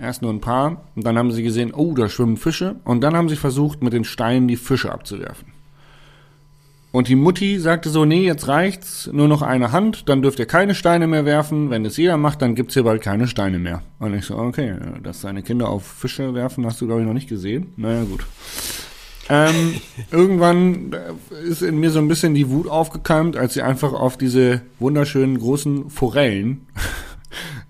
[0.03, 3.15] Erst nur ein paar und dann haben sie gesehen, oh, da schwimmen Fische und dann
[3.15, 5.53] haben sie versucht, mit den Steinen die Fische abzuwerfen.
[6.91, 10.47] Und die Mutti sagte so, nee, jetzt reicht's, nur noch eine Hand, dann dürft ihr
[10.47, 11.71] keine Steine mehr werfen.
[11.71, 13.83] Wenn es jeder macht, dann gibt's hier bald keine Steine mehr.
[14.01, 17.15] Und ich so, okay, dass deine Kinder auf Fische werfen, hast du, glaube ich, noch
[17.15, 17.73] nicht gesehen.
[17.77, 18.27] Naja, gut.
[19.29, 19.75] Ähm,
[20.11, 24.19] irgendwann äh, ist in mir so ein bisschen die Wut aufgekeimt, als sie einfach auf
[24.19, 26.67] diese wunderschönen großen Forellen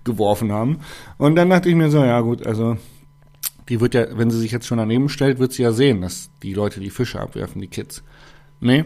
[0.03, 0.79] geworfen haben.
[1.17, 2.77] Und dann dachte ich mir so, ja gut, also
[3.69, 6.29] die wird ja, wenn sie sich jetzt schon daneben stellt, wird sie ja sehen, dass
[6.41, 8.03] die Leute die Fische abwerfen, die Kids.
[8.59, 8.85] Nee,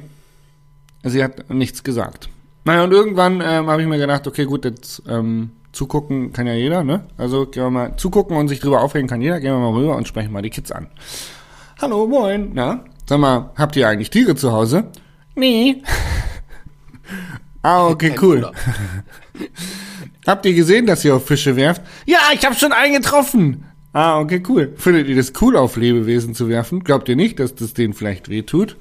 [1.04, 2.30] sie hat nichts gesagt.
[2.66, 6.54] Naja, und irgendwann ähm, habe ich mir gedacht, okay, gut, jetzt ähm, zugucken kann ja
[6.54, 7.06] jeder, ne?
[7.18, 9.40] Also gehen wir mal zugucken und sich drüber aufregen kann jeder.
[9.40, 10.88] Gehen wir mal rüber und sprechen mal die Kids an.
[11.80, 12.52] Hallo, moin.
[12.54, 14.86] Na, sag mal, habt ihr eigentlich Tiere zu Hause?
[15.36, 15.82] Nee.
[17.68, 18.52] ah, okay, cool.
[20.28, 21.82] Habt ihr gesehen, dass ihr auf Fische werft?
[22.06, 23.66] Ja, ich habe schon einen getroffen.
[23.94, 24.74] Ah, okay, cool.
[24.76, 26.84] Findet ihr das cool, auf Lebewesen zu werfen?
[26.84, 28.78] Glaubt ihr nicht, dass das denen vielleicht weh tut?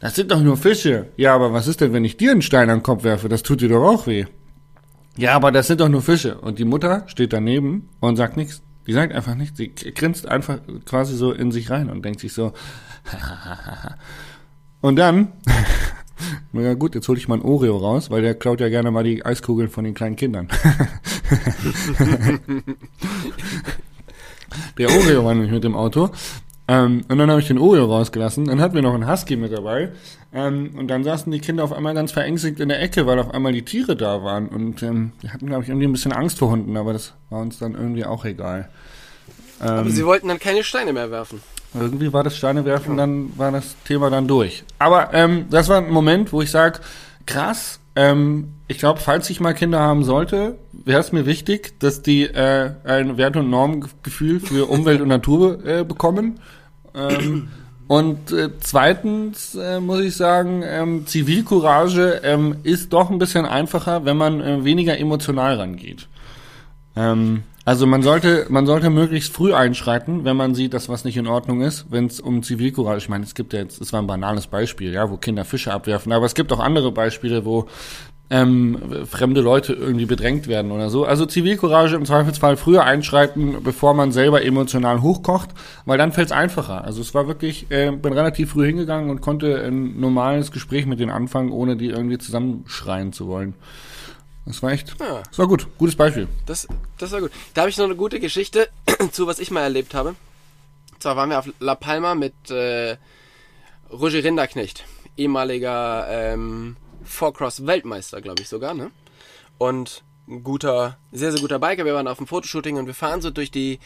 [0.00, 1.06] Das sind doch nur Fische.
[1.16, 3.28] Ja, aber was ist denn, wenn ich dir einen Stein an den Kopf werfe?
[3.28, 4.26] Das tut dir doch auch weh.
[5.16, 6.38] Ja, aber das sind doch nur Fische.
[6.38, 8.62] Und die Mutter steht daneben und sagt nichts.
[8.86, 9.58] Die sagt einfach nichts.
[9.58, 12.52] Sie grinst einfach quasi so in sich rein und denkt sich so.
[14.80, 15.32] und dann,
[16.52, 19.04] na gut, jetzt hole ich mal ein Oreo raus, weil der klaut ja gerne mal
[19.04, 20.48] die Eiskugeln von den kleinen Kindern.
[24.78, 26.10] der Oreo war nämlich mit dem Auto.
[26.68, 28.44] Ähm, und dann habe ich den Oreo rausgelassen.
[28.46, 29.90] Dann hatten wir noch einen Husky mit dabei.
[30.32, 33.32] Ähm, und dann saßen die Kinder auf einmal ganz verängstigt in der Ecke, weil auf
[33.34, 34.48] einmal die Tiere da waren.
[34.48, 37.40] Und ähm, wir hatten, glaube ich, irgendwie ein bisschen Angst vor Hunden, aber das war
[37.40, 38.68] uns dann irgendwie auch egal.
[39.58, 41.40] Aber Ähm, sie wollten dann keine Steine mehr werfen.
[41.74, 44.64] Irgendwie war das Steinewerfen, dann war das Thema dann durch.
[44.78, 46.80] Aber ähm, das war ein Moment, wo ich sage,
[47.26, 52.02] krass, ähm, ich glaube, falls ich mal Kinder haben sollte, wäre es mir wichtig, dass
[52.02, 56.40] die äh, ein Wert- und Normgefühl für Umwelt und Natur äh, bekommen.
[56.94, 57.48] Ähm,
[57.88, 64.04] und äh, zweitens äh, muss ich sagen, ähm, Zivilcourage ähm, ist doch ein bisschen einfacher,
[64.04, 66.08] wenn man äh, weniger emotional rangeht.
[66.96, 71.16] Ähm, also man sollte, man sollte möglichst früh einschreiten, wenn man sieht, dass was nicht
[71.16, 74.02] in Ordnung ist, wenn es um Zivilcourage, ich meine, es gibt ja jetzt, es war
[74.02, 77.68] ein banales Beispiel, ja, wo Kinder Fische abwerfen, aber es gibt auch andere Beispiele, wo
[78.30, 81.04] ähm, fremde Leute irgendwie bedrängt werden oder so.
[81.04, 85.50] Also Zivilcourage im Zweifelsfall früher einschreiten, bevor man selber emotional hochkocht,
[85.84, 86.82] weil dann fällt es einfacher.
[86.82, 90.98] Also es war wirklich, äh, bin relativ früh hingegangen und konnte ein normales Gespräch mit
[90.98, 93.54] denen anfangen, ohne die irgendwie zusammenschreien zu wollen.
[94.44, 95.22] Das war echt, Ja.
[95.22, 96.28] das war gut, gutes Beispiel.
[96.46, 96.66] Das,
[96.98, 97.30] das war gut.
[97.54, 98.68] Da habe ich noch eine gute Geschichte
[99.12, 100.10] zu, was ich mal erlebt habe.
[100.92, 102.96] Und zwar waren wir auf La Palma mit äh,
[103.90, 104.84] Roger Rinderknecht,
[105.16, 108.90] ehemaliger ähm, Four-Cross-Weltmeister, glaube ich sogar, ne?
[109.58, 111.84] Und ein guter, sehr, sehr guter Biker.
[111.84, 113.78] Wir waren auf dem Fotoshooting und wir fahren so durch die,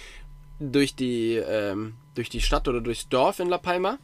[0.59, 3.99] durch die, ähm, durch die Stadt oder durchs Dorf in La Palma.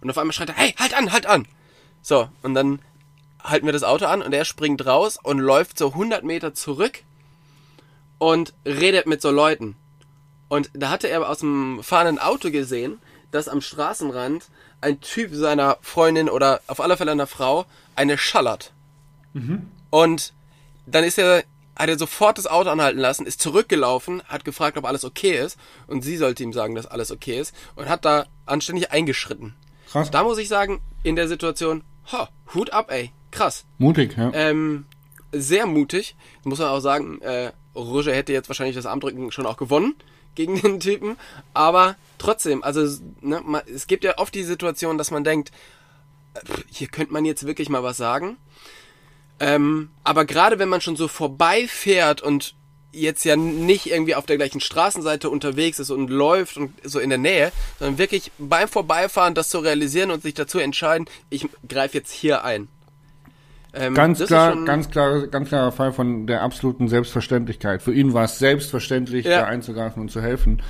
[0.00, 1.46] Und auf einmal schreit er, hey, halt an, halt an!
[2.02, 2.80] So, und dann
[3.44, 7.02] halten wir das Auto an und er springt raus und läuft so 100 Meter zurück
[8.18, 9.76] und redet mit so Leuten.
[10.48, 12.98] Und da hatte er aus dem fahrenden Auto gesehen,
[13.30, 14.48] dass am Straßenrand
[14.80, 18.72] ein Typ seiner Freundin oder auf alle Fälle einer Frau eine schallert.
[19.90, 20.32] Und
[20.86, 21.44] dann ist er,
[21.76, 25.56] hat er sofort das Auto anhalten lassen, ist zurückgelaufen, hat gefragt, ob alles okay ist.
[25.86, 27.54] Und sie sollte ihm sagen, dass alles okay ist.
[27.76, 29.54] Und hat da anständig eingeschritten.
[29.90, 30.10] Krass.
[30.10, 33.64] Da muss ich sagen, in der Situation, ha, Hut ab, ey, krass.
[33.78, 34.30] Mutig, ja.
[34.34, 34.86] Ähm,
[35.32, 36.16] sehr mutig.
[36.44, 39.94] Muss man auch sagen, äh, Roger hätte jetzt wahrscheinlich das Armdrücken schon auch gewonnen
[40.34, 41.16] gegen den Typen.
[41.54, 42.80] Aber trotzdem, also
[43.20, 45.50] ne, ma- es gibt ja oft die Situation, dass man denkt,
[46.68, 48.36] hier könnte man jetzt wirklich mal was sagen.
[49.40, 52.54] Ähm, aber gerade wenn man schon so vorbeifährt und
[52.92, 57.08] jetzt ja nicht irgendwie auf der gleichen Straßenseite unterwegs ist und läuft und so in
[57.08, 61.96] der Nähe, sondern wirklich beim Vorbeifahren das zu realisieren und sich dazu entscheiden, ich greife
[61.98, 62.68] jetzt hier ein.
[63.72, 67.82] Ähm, ganz klar, ganz klar, ganz klarer Fall von der absoluten Selbstverständlichkeit.
[67.82, 69.40] Für ihn war es selbstverständlich, ja.
[69.40, 70.62] da einzugreifen und zu helfen.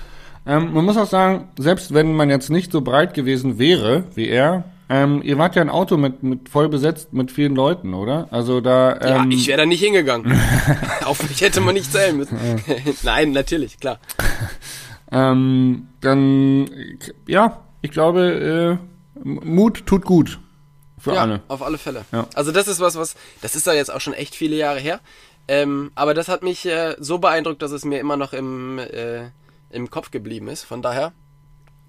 [0.47, 4.29] Ähm, man muss auch sagen, selbst wenn man jetzt nicht so breit gewesen wäre wie
[4.29, 8.27] er, ähm, ihr wart ja ein Auto mit, mit voll besetzt mit vielen Leuten, oder?
[8.33, 8.99] Also da.
[9.01, 10.37] Ähm, ja, ich wäre da nicht hingegangen.
[11.05, 12.37] Auf mich hätte man nicht zählen müssen.
[13.05, 14.01] Nein, natürlich, klar.
[15.13, 16.69] ähm, dann,
[17.29, 20.41] ja, ich glaube, äh, Mut tut gut.
[21.01, 21.41] Für ja, alle.
[21.49, 22.05] Auf alle Fälle.
[22.13, 22.27] Ja.
[22.35, 25.01] Also das ist was, was, das ist ja jetzt auch schon echt viele Jahre her.
[25.49, 29.31] Ähm, aber das hat mich äh, so beeindruckt, dass es mir immer noch im, äh,
[29.71, 30.65] im Kopf geblieben ist.
[30.65, 31.13] Von daher.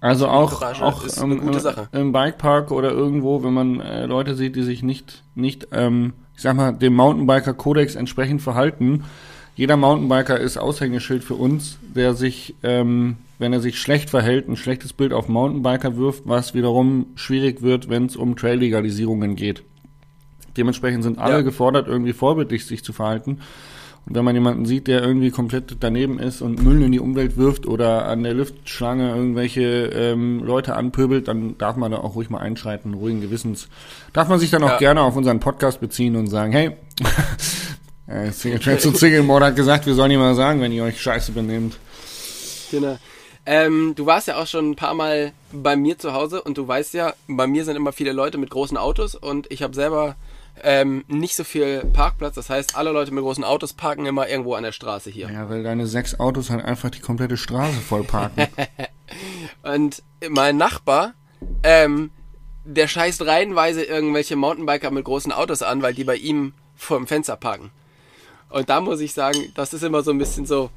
[0.00, 1.48] Also auch, auch im,
[1.92, 6.42] im, Bikepark oder irgendwo, wenn man äh, Leute sieht, die sich nicht, nicht ähm, ich
[6.42, 9.04] sag mal, dem Mountainbiker-Kodex entsprechend verhalten.
[9.54, 14.56] Jeder Mountainbiker ist Aushängeschild für uns, der sich ähm, wenn er sich schlecht verhält, ein
[14.56, 19.64] schlechtes Bild auf Mountainbiker wirft, was wiederum schwierig wird, wenn es um Trail-Legalisierungen geht.
[20.56, 21.40] Dementsprechend sind alle ja.
[21.42, 23.40] gefordert, irgendwie vorbildlich sich zu verhalten.
[24.06, 27.36] Und wenn man jemanden sieht, der irgendwie komplett daneben ist und Müll in die Umwelt
[27.36, 32.30] wirft oder an der Luftschlange irgendwelche ähm, Leute anpöbelt, dann darf man da auch ruhig
[32.30, 33.68] mal einschreiten, ruhigen Gewissens.
[34.12, 34.78] Darf man sich dann auch ja.
[34.78, 36.76] gerne auf unseren Podcast beziehen und sagen, hey,
[38.08, 40.82] äh, Single Trails und Single Mode hat gesagt, wir sollen ihm mal sagen, wenn ihr
[40.82, 41.78] euch scheiße benehmt.
[42.72, 42.98] Genau.
[43.44, 46.66] Ähm, du warst ja auch schon ein paar Mal bei mir zu Hause und du
[46.66, 50.16] weißt ja, bei mir sind immer viele Leute mit großen Autos und ich habe selber
[50.62, 52.34] ähm, nicht so viel Parkplatz.
[52.34, 55.30] Das heißt, alle Leute mit großen Autos parken immer irgendwo an der Straße hier.
[55.30, 58.46] Ja, weil deine sechs Autos halt einfach die komplette Straße voll parken.
[59.62, 61.14] und mein Nachbar,
[61.62, 62.10] ähm,
[62.64, 67.06] der scheißt reihenweise irgendwelche Mountainbiker mit großen Autos an, weil die bei ihm vor dem
[67.06, 67.70] Fenster parken.
[68.50, 70.70] Und da muss ich sagen, das ist immer so ein bisschen so,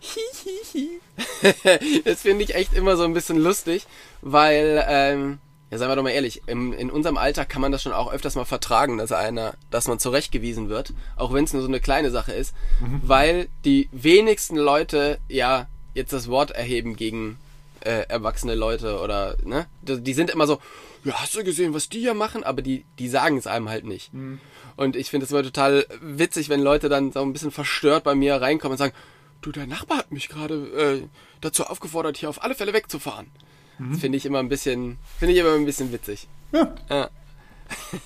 [2.04, 3.86] das finde ich echt immer so ein bisschen lustig,
[4.22, 5.38] weil, ähm,
[5.70, 8.12] ja, seien wir doch mal ehrlich, im, in unserem Alter kann man das schon auch
[8.12, 11.80] öfters mal vertragen, dass einer, dass man zurechtgewiesen wird, auch wenn es nur so eine
[11.80, 13.00] kleine Sache ist, mhm.
[13.04, 17.38] weil die wenigsten Leute ja jetzt das Wort erheben gegen
[17.80, 19.66] äh, erwachsene Leute oder, ne?
[19.82, 20.60] Die, die, sind immer so,
[21.04, 22.44] ja, hast du gesehen, was die hier machen?
[22.44, 24.12] Aber die, die sagen es einem halt nicht.
[24.12, 24.40] Mhm.
[24.76, 28.14] Und ich finde es immer total witzig, wenn Leute dann so ein bisschen verstört bei
[28.14, 28.94] mir reinkommen und sagen,
[29.40, 31.08] du, der Nachbar hat mich gerade äh,
[31.40, 33.26] dazu aufgefordert, hier auf alle Fälle wegzufahren.
[33.78, 33.92] Mhm.
[33.92, 36.28] Das finde ich immer ein bisschen, finde ich immer ein bisschen witzig.
[36.52, 36.74] Ja.
[36.88, 37.08] ja.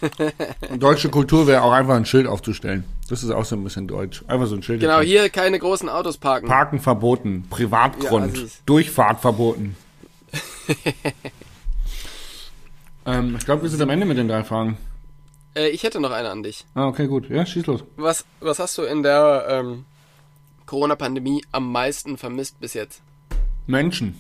[0.79, 2.85] Deutsche Kultur wäre auch einfach ein Schild aufzustellen.
[3.09, 4.23] Das ist auch so ein bisschen deutsch.
[4.27, 4.81] Einfach so ein Schild.
[4.81, 6.49] Genau, hier keine großen Autos parken.
[6.49, 7.47] Parken verboten.
[7.49, 8.37] Privatgrund.
[8.37, 9.77] Ja, Durchfahrt verboten.
[13.07, 14.77] ähm, ich glaube, wir sind am Ende mit den drei Fragen.
[15.55, 16.65] Äh, ich hätte noch eine an dich.
[16.75, 17.29] Ah, okay, gut.
[17.31, 17.85] Ja, schieß los.
[17.97, 19.85] Was, was hast du in der ähm,
[20.67, 23.03] Corona-Pandemie am meisten vermisst bis jetzt?
[23.67, 24.15] Menschen.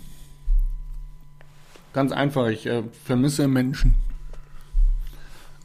[1.93, 3.95] Ganz einfach, ich äh, vermisse Menschen.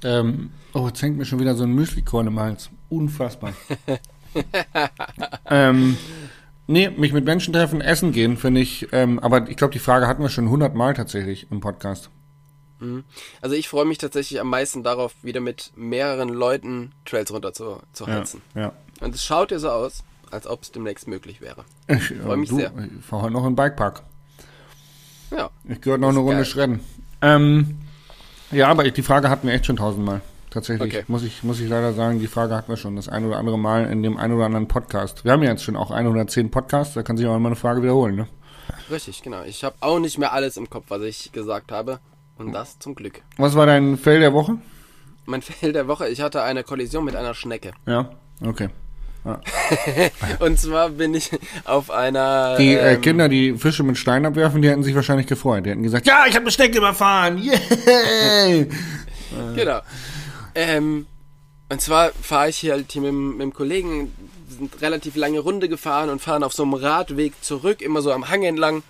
[0.03, 2.69] Ähm, oh, jetzt hängt mir schon wieder so ein Müslikorn im Hals.
[2.89, 3.53] Unfassbar.
[5.49, 5.97] ähm,
[6.67, 10.07] nee, mich mit Menschen treffen, essen gehen, finde ich, ähm, aber ich glaube, die Frage
[10.07, 12.09] hatten wir schon hundertmal tatsächlich im Podcast.
[12.79, 13.03] Mhm.
[13.41, 17.79] Also ich freue mich tatsächlich am meisten darauf, wieder mit mehreren Leuten Trails runter zu,
[17.93, 18.41] zu heizen.
[18.55, 18.73] Ja, ja.
[19.01, 21.65] Und es schaut ja so aus, als ob es demnächst möglich wäre.
[21.87, 22.71] Ich freue mich du, sehr.
[22.99, 24.03] Ich fahre heute noch im Bikepark.
[25.31, 25.49] Ja.
[25.67, 26.79] Ich gehöre noch eine Runde schredden.
[27.21, 27.79] Ähm,
[28.51, 30.21] ja, aber die Frage hatten wir echt schon tausendmal.
[30.49, 30.95] Tatsächlich.
[30.95, 31.05] Okay.
[31.07, 33.59] Muss, ich, muss ich leider sagen, die Frage hatten wir schon das ein oder andere
[33.59, 35.23] Mal in dem ein oder anderen Podcast.
[35.23, 37.83] Wir haben ja jetzt schon auch 110 Podcasts, da kann sich auch immer eine Frage
[37.83, 38.27] wiederholen, ne?
[38.89, 39.43] Richtig, genau.
[39.43, 41.99] Ich habe auch nicht mehr alles im Kopf, was ich gesagt habe.
[42.37, 43.21] Und das zum Glück.
[43.37, 44.57] Was war dein Fail der Woche?
[45.25, 47.71] Mein Fail der Woche, ich hatte eine Kollision mit einer Schnecke.
[47.85, 48.11] Ja,
[48.43, 48.69] okay.
[50.39, 51.31] und zwar bin ich
[51.65, 52.57] auf einer.
[52.57, 55.65] Die äh, ähm, Kinder, die Fische mit Steinen abwerfen, die hätten sich wahrscheinlich gefreut.
[55.65, 57.37] Die hätten gesagt, ja, ich habe eine Schnecke überfahren.
[57.49, 58.65] Yeah!
[59.55, 59.81] genau.
[60.55, 61.05] Ähm,
[61.69, 64.11] und zwar fahre ich hier halt hier mit, mit dem Kollegen,
[64.47, 68.29] sind relativ lange Runde gefahren und fahren auf so einem Radweg zurück, immer so am
[68.29, 68.83] Hang entlang.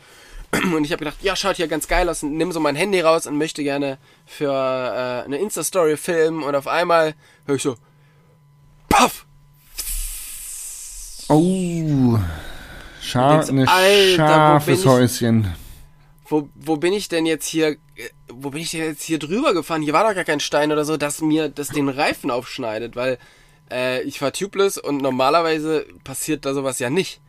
[0.75, 2.99] Und ich habe gedacht, ja, schaut hier ganz geil aus und nimm so mein Handy
[3.01, 6.41] raus und möchte gerne für äh, eine Insta-Story filmen.
[6.41, 7.13] Und auf einmal
[7.45, 7.75] höre ich so,
[8.89, 9.27] paff!
[11.29, 12.19] Oh,
[13.01, 13.67] Scha ein
[14.15, 15.53] scharfes Häuschen.
[16.25, 17.77] Wo, wo bin ich denn jetzt hier,
[18.27, 19.81] wo bin ich denn jetzt hier drüber gefahren?
[19.81, 23.17] Hier war doch gar kein Stein oder so, dass mir das den Reifen aufschneidet, weil
[23.71, 27.21] äh, ich fahr tubeless und normalerweise passiert da sowas ja nicht.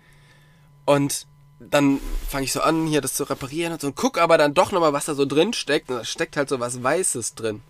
[0.86, 1.26] Und
[1.59, 4.55] dann fange ich so an, hier das zu reparieren und so und guck aber dann
[4.55, 5.90] doch nochmal, was da so drin steckt.
[5.90, 7.62] Und da steckt halt so was Weißes drin.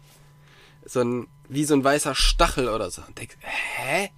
[0.85, 3.03] so ein, wie so ein weißer Stachel oder so.
[3.07, 4.11] Und denkst, hä?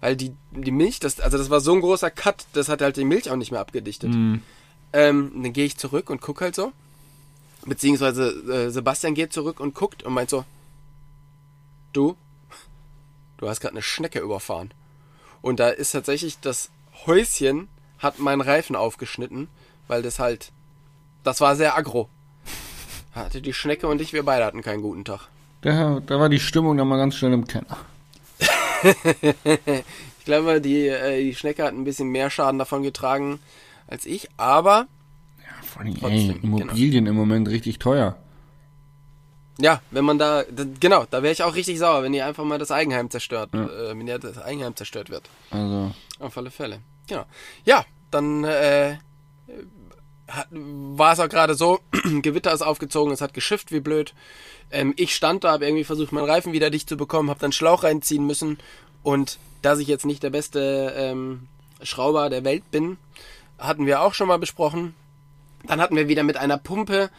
[0.00, 2.96] Weil die, die Milch, das, also das war so ein großer Cut, das hat halt
[2.96, 4.10] die Milch auch nicht mehr abgedichtet.
[4.10, 4.42] Mhm.
[4.92, 6.72] Ähm, dann gehe ich zurück und guck halt so.
[7.64, 10.44] Beziehungsweise äh, Sebastian geht zurück und guckt und meint so,
[11.92, 12.16] du,
[13.38, 14.72] du hast gerade eine Schnecke überfahren.
[15.42, 16.70] Und da ist tatsächlich das
[17.06, 17.68] Häuschen
[17.98, 19.48] hat meinen Reifen aufgeschnitten,
[19.88, 20.52] weil das halt,
[21.24, 22.08] das war sehr aggro.
[23.12, 25.28] Hatte die Schnecke und ich, wir beide hatten keinen guten Tag.
[25.62, 27.78] Da, da war die Stimmung dann mal ganz schnell im Keller.
[30.18, 33.38] Ich glaube, die, äh, die Schnecke hat ein bisschen mehr Schaden davon getragen
[33.86, 34.88] als ich, aber
[35.38, 36.56] Ja, vor allem, ey, Trotzdem, genau.
[36.58, 38.16] Immobilien im Moment richtig teuer.
[39.58, 40.42] ja, wenn man da,
[40.80, 43.66] genau, da wäre ich auch richtig sauer, wenn ihr einfach mal das Eigenheim zerstört, Ja.
[43.66, 45.30] äh, wenn ihr das Eigenheim zerstört wird.
[45.50, 46.80] Also, Auf alle Fälle.
[47.06, 47.24] Genau.
[47.64, 48.96] Ja, dann äh,
[50.50, 51.80] war es auch gerade so,
[52.22, 54.14] Gewitter ist aufgezogen, es hat geschifft wie blöd.
[54.70, 57.52] Ähm, ich stand da, habe irgendwie versucht, meinen Reifen wieder dicht zu bekommen, habe dann
[57.52, 58.58] Schlauch reinziehen müssen.
[59.02, 61.46] Und dass ich jetzt nicht der beste ähm,
[61.82, 62.96] Schrauber der Welt bin,
[63.58, 64.94] hatten wir auch schon mal besprochen.
[65.66, 67.10] Dann hatten wir wieder mit einer Pumpe,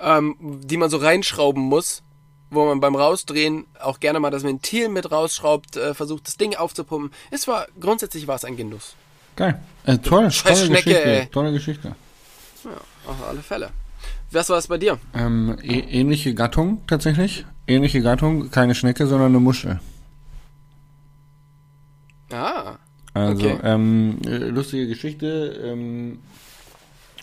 [0.00, 2.02] ähm, die man so reinschrauben muss,
[2.50, 6.56] wo man beim Rausdrehen auch gerne mal das Ventil mit rausschraubt, äh, versucht das Ding
[6.56, 7.12] aufzupumpen.
[7.30, 8.94] Es war grundsätzlich war es ein Genuss.
[9.36, 9.60] geil.
[9.84, 11.10] Äh, toll, Scheiß tolle Schnecke, Geschichte.
[11.10, 11.26] ey.
[11.26, 11.94] Tolle Geschichte.
[12.64, 12.70] Ja,
[13.10, 13.70] auf alle Fälle.
[14.30, 14.98] Was war es bei dir?
[15.14, 17.44] Ähm, ä- ähnliche Gattung tatsächlich.
[17.66, 19.80] Ähnliche Gattung, keine Schnecke, sondern eine Muschel.
[22.32, 22.76] Ah,
[23.14, 23.58] Also, Okay.
[23.64, 25.60] ähm, äh, lustige Geschichte.
[25.64, 26.18] Ähm,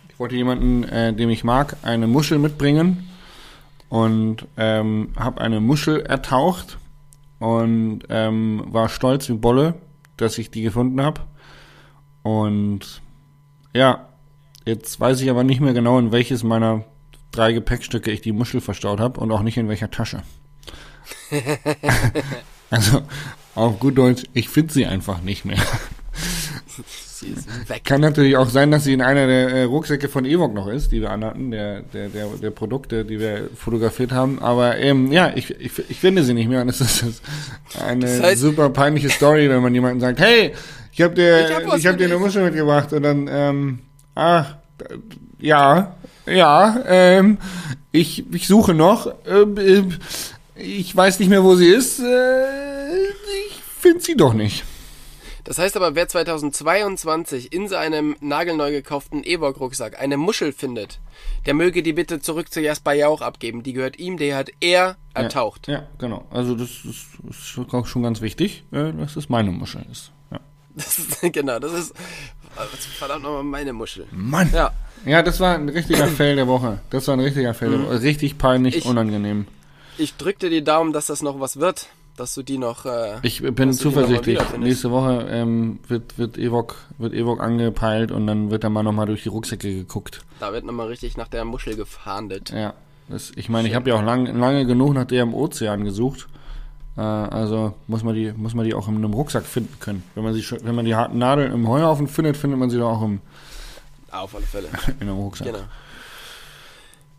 [0.10, 3.08] ich wollte jemanden, äh, dem ich mag, eine Muschel mitbringen
[3.90, 6.78] und ähm, habe eine Muschel ertaucht
[7.40, 9.76] und ähm, war stolz wie Bolle,
[10.18, 11.22] dass ich die gefunden habe.
[12.24, 13.02] Und
[13.74, 14.08] ja,
[14.66, 16.84] jetzt weiß ich aber nicht mehr genau, in welches meiner
[17.32, 20.22] drei Gepäckstücke ich die Muschel verstaut habe und auch nicht in welcher Tasche.
[22.70, 23.01] also,
[23.55, 25.57] auf gut Deutsch, ich finde sie einfach nicht mehr.
[26.88, 27.84] sie ist weg.
[27.84, 30.91] Kann natürlich auch sein, dass sie in einer der äh, Rucksäcke von Evok noch ist,
[30.91, 34.39] die wir anhatten, der, der, der, der Produkte, die wir fotografiert haben.
[34.41, 36.61] Aber ähm, ja, ich, ich, ich finde sie nicht mehr.
[36.61, 37.22] Und es ist ist
[37.82, 40.53] eine Das heißt- super peinliche Story, wenn man jemandem sagt, hey,
[40.91, 42.18] ich habe dir, Ich hab ich hab dir eine.
[42.18, 42.93] Muschel mitgebracht.
[42.93, 43.80] Und dann, ähm,
[44.16, 44.43] äh,
[45.39, 45.95] ja,
[46.26, 47.38] ja, ähm,
[47.91, 49.13] ich, ich suche noch.
[49.26, 49.97] Ähm,
[50.55, 51.99] ich weiß nicht mehr, wo sie ist.
[51.99, 53.03] Äh,
[53.47, 54.63] ich finde sie doch nicht.
[55.43, 60.99] Das heißt aber, wer 2022 in seinem nagelneu gekauften Ewok-Rucksack eine Muschel findet,
[61.45, 63.61] der möge die bitte zurück zu Jasper Jauch abgeben.
[63.61, 65.68] Die gehört ihm, die hat er ertaucht.
[65.68, 66.26] Ja, ja, genau.
[66.32, 70.11] Also das ist, ist auch schon ganz wichtig, äh, dass es meine Muschel ist.
[70.76, 71.94] Das ist, genau, das ist,
[72.98, 74.06] verdammt nochmal meine Muschel.
[74.12, 74.50] Mann!
[74.54, 74.72] Ja.
[75.06, 76.80] Ja, das war ein richtiger Fail der Woche.
[76.90, 78.02] Das war ein richtiger Fail der Woche.
[78.02, 79.46] Richtig peinlich, Ich- unangenehm.
[79.98, 83.18] ich drück dir die Daumen, dass das noch was wird, dass du die noch, äh,
[83.22, 84.40] Ich bin zuversichtlich.
[84.58, 89.06] Nächste Woche ähm, wird, wird, Evok, wird Evok angepeilt und dann wird da mal nochmal
[89.06, 90.22] durch die Rucksäcke geguckt.
[90.40, 92.50] da wird nochmal richtig nach der Muschel gefahndet.
[92.52, 92.74] Ja.
[93.08, 96.28] Das, ich meine, ich habe ja auch lang, lange genug nach der im Ozean gesucht.
[96.98, 100.04] Äh, also muss man die muss man die auch in einem Rucksack finden können.
[100.16, 102.78] Wenn man sie schon- wenn man die harten Nadeln im Heuhaufen findet, findet man sie
[102.78, 103.22] doch auch im,
[104.12, 104.70] Auf alle Fälle.
[105.00, 105.48] in einem Rucksack.
[105.48, 105.64] Genau.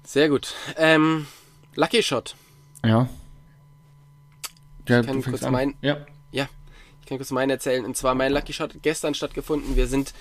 [0.05, 0.55] Sehr gut.
[0.77, 1.27] Ähm,
[1.75, 2.37] Lucky Shot.
[2.85, 3.09] Ja.
[4.89, 5.53] Ja, kann du fängst kurz an.
[5.53, 5.99] mein- Ja.
[6.31, 6.49] Ja,
[7.01, 7.85] ich kann kurz meinen erzählen.
[7.85, 9.77] Und zwar mein Lucky Shot hat gestern stattgefunden.
[9.77, 10.15] Wir sind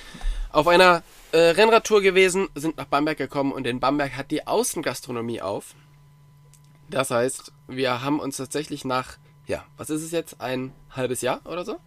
[0.52, 5.42] auf einer äh, Rennradtour gewesen, sind nach Bamberg gekommen und in Bamberg hat die Außengastronomie
[5.42, 5.76] auf.
[6.90, 9.18] Das heißt, wir haben uns tatsächlich nach,
[9.48, 11.78] ja, was ist es jetzt, ein halbes Jahr oder so?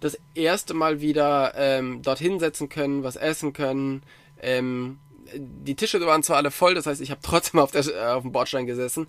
[0.00, 4.02] Das erste Mal wieder ähm, dorthin setzen können, was essen können.
[4.40, 4.98] Ähm,
[5.34, 8.22] die Tische waren zwar alle voll, das heißt, ich habe trotzdem auf, der, äh, auf
[8.22, 9.06] dem Bordstein gesessen,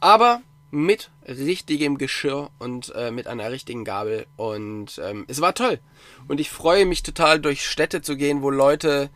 [0.00, 4.26] aber mit richtigem Geschirr und äh, mit einer richtigen Gabel.
[4.36, 5.78] Und ähm, es war toll.
[6.28, 9.10] Und ich freue mich total, durch Städte zu gehen, wo Leute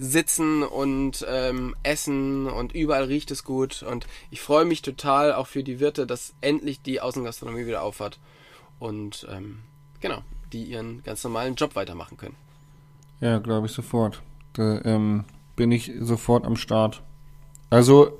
[0.00, 3.82] sitzen und ähm, essen und überall riecht es gut.
[3.82, 8.18] Und ich freue mich total auch für die Wirte, dass endlich die Außengastronomie wieder aufhat.
[8.78, 9.58] Und ähm,
[10.00, 10.22] genau,
[10.52, 12.36] die ihren ganz normalen Job weitermachen können.
[13.20, 14.22] Ja, glaube ich sofort.
[14.54, 15.24] Da ähm,
[15.54, 17.02] bin ich sofort am Start.
[17.68, 18.18] Also,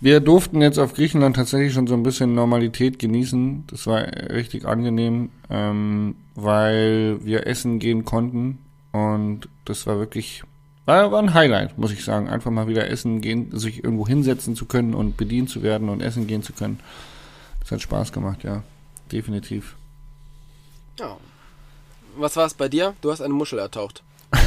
[0.00, 3.64] wir durften jetzt auf Griechenland tatsächlich schon so ein bisschen Normalität genießen.
[3.66, 8.58] Das war richtig angenehm, ähm, weil wir essen gehen konnten.
[8.92, 10.44] Und das war wirklich,
[10.88, 12.28] war, war ein Highlight, muss ich sagen.
[12.28, 16.00] Einfach mal wieder essen gehen, sich irgendwo hinsetzen zu können und bedient zu werden und
[16.00, 16.80] essen gehen zu können.
[17.60, 18.62] Das hat Spaß gemacht, ja.
[19.12, 19.76] Definitiv.
[20.98, 21.16] Ja.
[22.16, 22.94] Was war es bei dir?
[23.02, 24.02] Du hast eine Muschel ertaucht.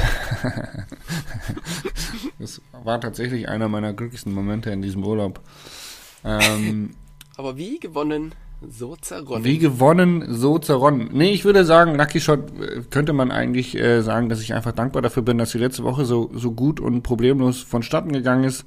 [2.39, 5.39] Das war tatsächlich einer meiner glücklichsten Momente in diesem Urlaub.
[6.23, 6.95] Ähm,
[7.37, 8.33] Aber wie gewonnen,
[8.70, 9.43] so zerronnen.
[9.43, 11.09] Wie gewonnen, so zerronnen.
[11.14, 14.72] Nee, ich würde sagen, Lucky Shot äh, könnte man eigentlich äh, sagen, dass ich einfach
[14.72, 18.66] dankbar dafür bin, dass die letzte Woche so, so gut und problemlos vonstatten gegangen ist.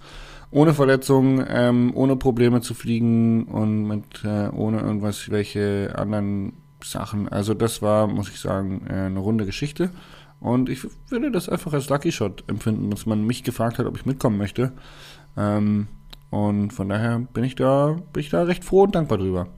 [0.51, 7.29] Ohne Verletzungen, ähm, ohne Probleme zu fliegen und mit äh, ohne irgendwas, welche anderen Sachen.
[7.29, 9.91] Also das war, muss ich sagen, äh, eine runde Geschichte.
[10.41, 13.97] Und ich würde das einfach als Lucky Shot empfinden, dass man mich gefragt hat, ob
[13.97, 14.73] ich mitkommen möchte.
[15.37, 15.89] Ähm,
[16.31, 19.49] und von daher bin ich da, bin ich da recht froh und dankbar drüber.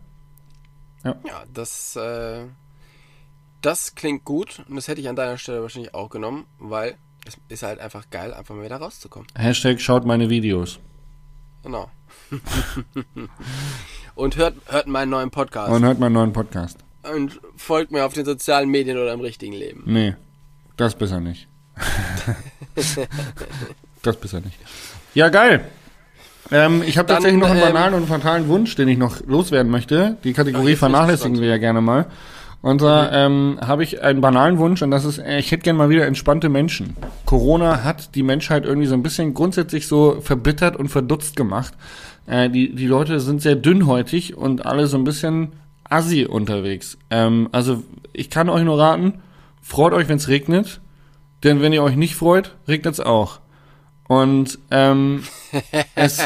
[1.07, 2.47] Ja, ja das, äh,
[3.63, 6.97] das klingt gut und das hätte ich an deiner Stelle wahrscheinlich auch genommen, weil
[7.27, 9.29] es ist halt einfach geil, einfach mal wieder rauszukommen.
[9.37, 10.79] Hashtag schaut meine Videos.
[11.63, 11.91] Genau.
[14.15, 15.73] und hört, hört meinen neuen Podcast.
[15.73, 16.79] Und hört meinen neuen Podcast.
[17.15, 19.83] Und folgt mir auf den sozialen Medien oder im richtigen Leben.
[19.87, 20.15] Nee,
[20.77, 21.49] das besser nicht.
[24.03, 24.59] das besser nicht.
[25.15, 25.71] Ja, geil.
[26.51, 29.71] Ähm, ich habe tatsächlich noch einen ähm, banalen und fatalen Wunsch, den ich noch loswerden
[29.71, 30.17] möchte.
[30.25, 32.07] Die Kategorie Ach, vernachlässigen wir ja gerne mal.
[32.63, 33.59] Und zwar mhm.
[33.59, 36.07] ähm, habe ich einen banalen Wunsch und das ist, äh, ich hätte gerne mal wieder
[36.07, 36.97] entspannte Menschen.
[37.25, 41.75] Corona hat die Menschheit irgendwie so ein bisschen grundsätzlich so verbittert und verdutzt gemacht.
[42.27, 45.53] Äh, die, die Leute sind sehr dünnhäutig und alle so ein bisschen
[45.85, 46.99] assi unterwegs.
[47.11, 47.83] Ähm, also
[48.13, 49.15] ich kann euch nur raten,
[49.63, 50.81] freut euch, wenn es regnet,
[51.45, 53.41] denn wenn ihr euch nicht freut, regnet es auch.
[54.09, 55.25] Und ähm,
[55.95, 56.21] es,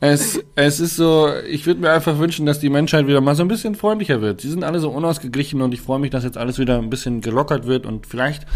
[0.00, 3.42] es, es ist so, ich würde mir einfach wünschen, dass die Menschheit wieder mal so
[3.42, 4.40] ein bisschen freundlicher wird.
[4.40, 7.20] Sie sind alle so unausgeglichen und ich freue mich, dass jetzt alles wieder ein bisschen
[7.20, 8.46] gelockert wird und vielleicht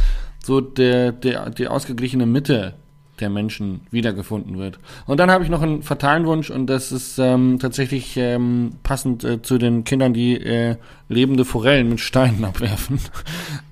[0.43, 2.75] so der, der, die ausgeglichene Mitte
[3.21, 4.79] der Menschen wiedergefunden wird.
[5.07, 9.25] Und dann habe ich noch einen fatalen Wunsch und das ist ähm, tatsächlich ähm, passend
[9.25, 10.77] äh, zu den Kindern, die äh,
[11.09, 12.99] lebende Forellen mit Steinen abwerfen.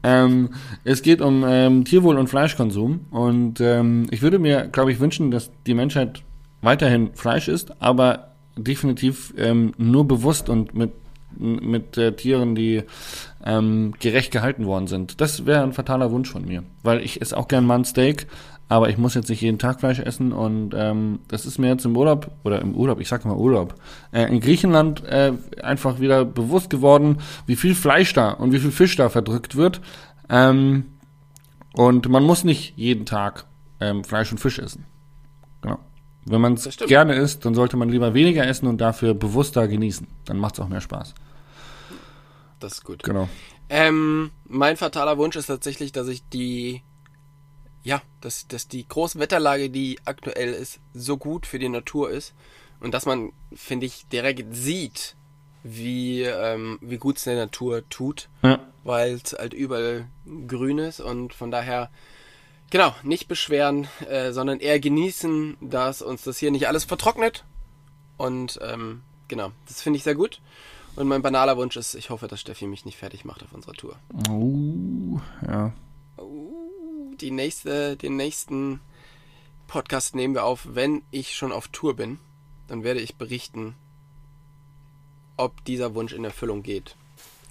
[0.02, 0.50] ähm,
[0.84, 5.30] es geht um ähm, Tierwohl und Fleischkonsum und ähm, ich würde mir, glaube ich, wünschen,
[5.30, 6.22] dass die Menschheit
[6.62, 10.92] weiterhin Fleisch isst, aber definitiv ähm, nur bewusst und mit
[11.38, 12.82] mit äh, Tieren, die
[13.44, 15.20] ähm, gerecht gehalten worden sind.
[15.20, 18.26] Das wäre ein fataler Wunsch von mir, weil ich esse auch gern mal ein Steak,
[18.68, 21.84] aber ich muss jetzt nicht jeden Tag Fleisch essen und ähm, das ist mir jetzt
[21.84, 23.74] im Urlaub oder im Urlaub, ich sag mal Urlaub,
[24.12, 28.72] äh, in Griechenland äh, einfach wieder bewusst geworden, wie viel Fleisch da und wie viel
[28.72, 29.80] Fisch da verdrückt wird.
[30.28, 30.86] Ähm,
[31.74, 33.46] und man muss nicht jeden Tag
[33.80, 34.86] ähm, Fleisch und Fisch essen.
[35.60, 35.78] Genau.
[36.24, 40.08] Wenn man es gerne isst, dann sollte man lieber weniger essen und dafür bewusster genießen.
[40.24, 41.14] Dann macht es auch mehr Spaß.
[42.58, 43.04] Das ist gut.
[43.04, 43.28] Genau.
[43.68, 46.82] Ähm, mein fataler Wunsch ist tatsächlich, dass ich die
[47.86, 52.34] ja, dass, dass die Großwetterlage, die aktuell ist, so gut für die Natur ist
[52.80, 55.14] und dass man, finde ich, direkt sieht,
[55.62, 58.58] wie, ähm, wie gut es der Natur tut, ja.
[58.82, 60.08] weil es halt überall
[60.48, 61.88] grün ist und von daher,
[62.70, 67.44] genau, nicht beschweren, äh, sondern eher genießen, dass uns das hier nicht alles vertrocknet
[68.16, 70.40] und ähm, genau, das finde ich sehr gut.
[70.96, 73.74] Und mein banaler Wunsch ist, ich hoffe, dass Steffi mich nicht fertig macht auf unserer
[73.74, 73.96] Tour.
[74.28, 75.72] Oh, ja.
[77.20, 78.80] Die nächste, den nächsten
[79.68, 82.18] Podcast nehmen wir auf, wenn ich schon auf Tour bin.
[82.68, 83.74] Dann werde ich berichten,
[85.38, 86.94] ob dieser Wunsch in Erfüllung geht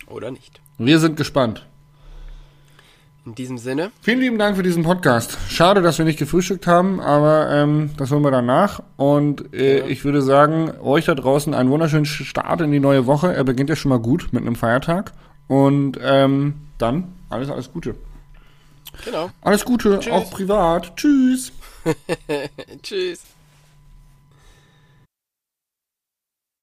[0.07, 0.61] oder nicht.
[0.77, 1.65] Wir sind gespannt.
[3.25, 3.91] In diesem Sinne.
[4.01, 5.35] Vielen lieben Dank für diesen Podcast.
[5.49, 8.83] Schade, dass wir nicht gefrühstückt haben, aber ähm, das holen wir danach.
[8.97, 9.85] Und äh, ja.
[9.87, 13.33] ich würde sagen, euch da draußen einen wunderschönen Start in die neue Woche.
[13.33, 15.13] Er beginnt ja schon mal gut mit einem Feiertag.
[15.47, 17.95] Und ähm, dann alles, alles Gute.
[19.03, 19.29] Genau.
[19.41, 20.13] Alles Gute, Tschüss.
[20.13, 20.95] auch privat.
[20.95, 21.51] Tschüss.
[22.83, 23.21] Tschüss.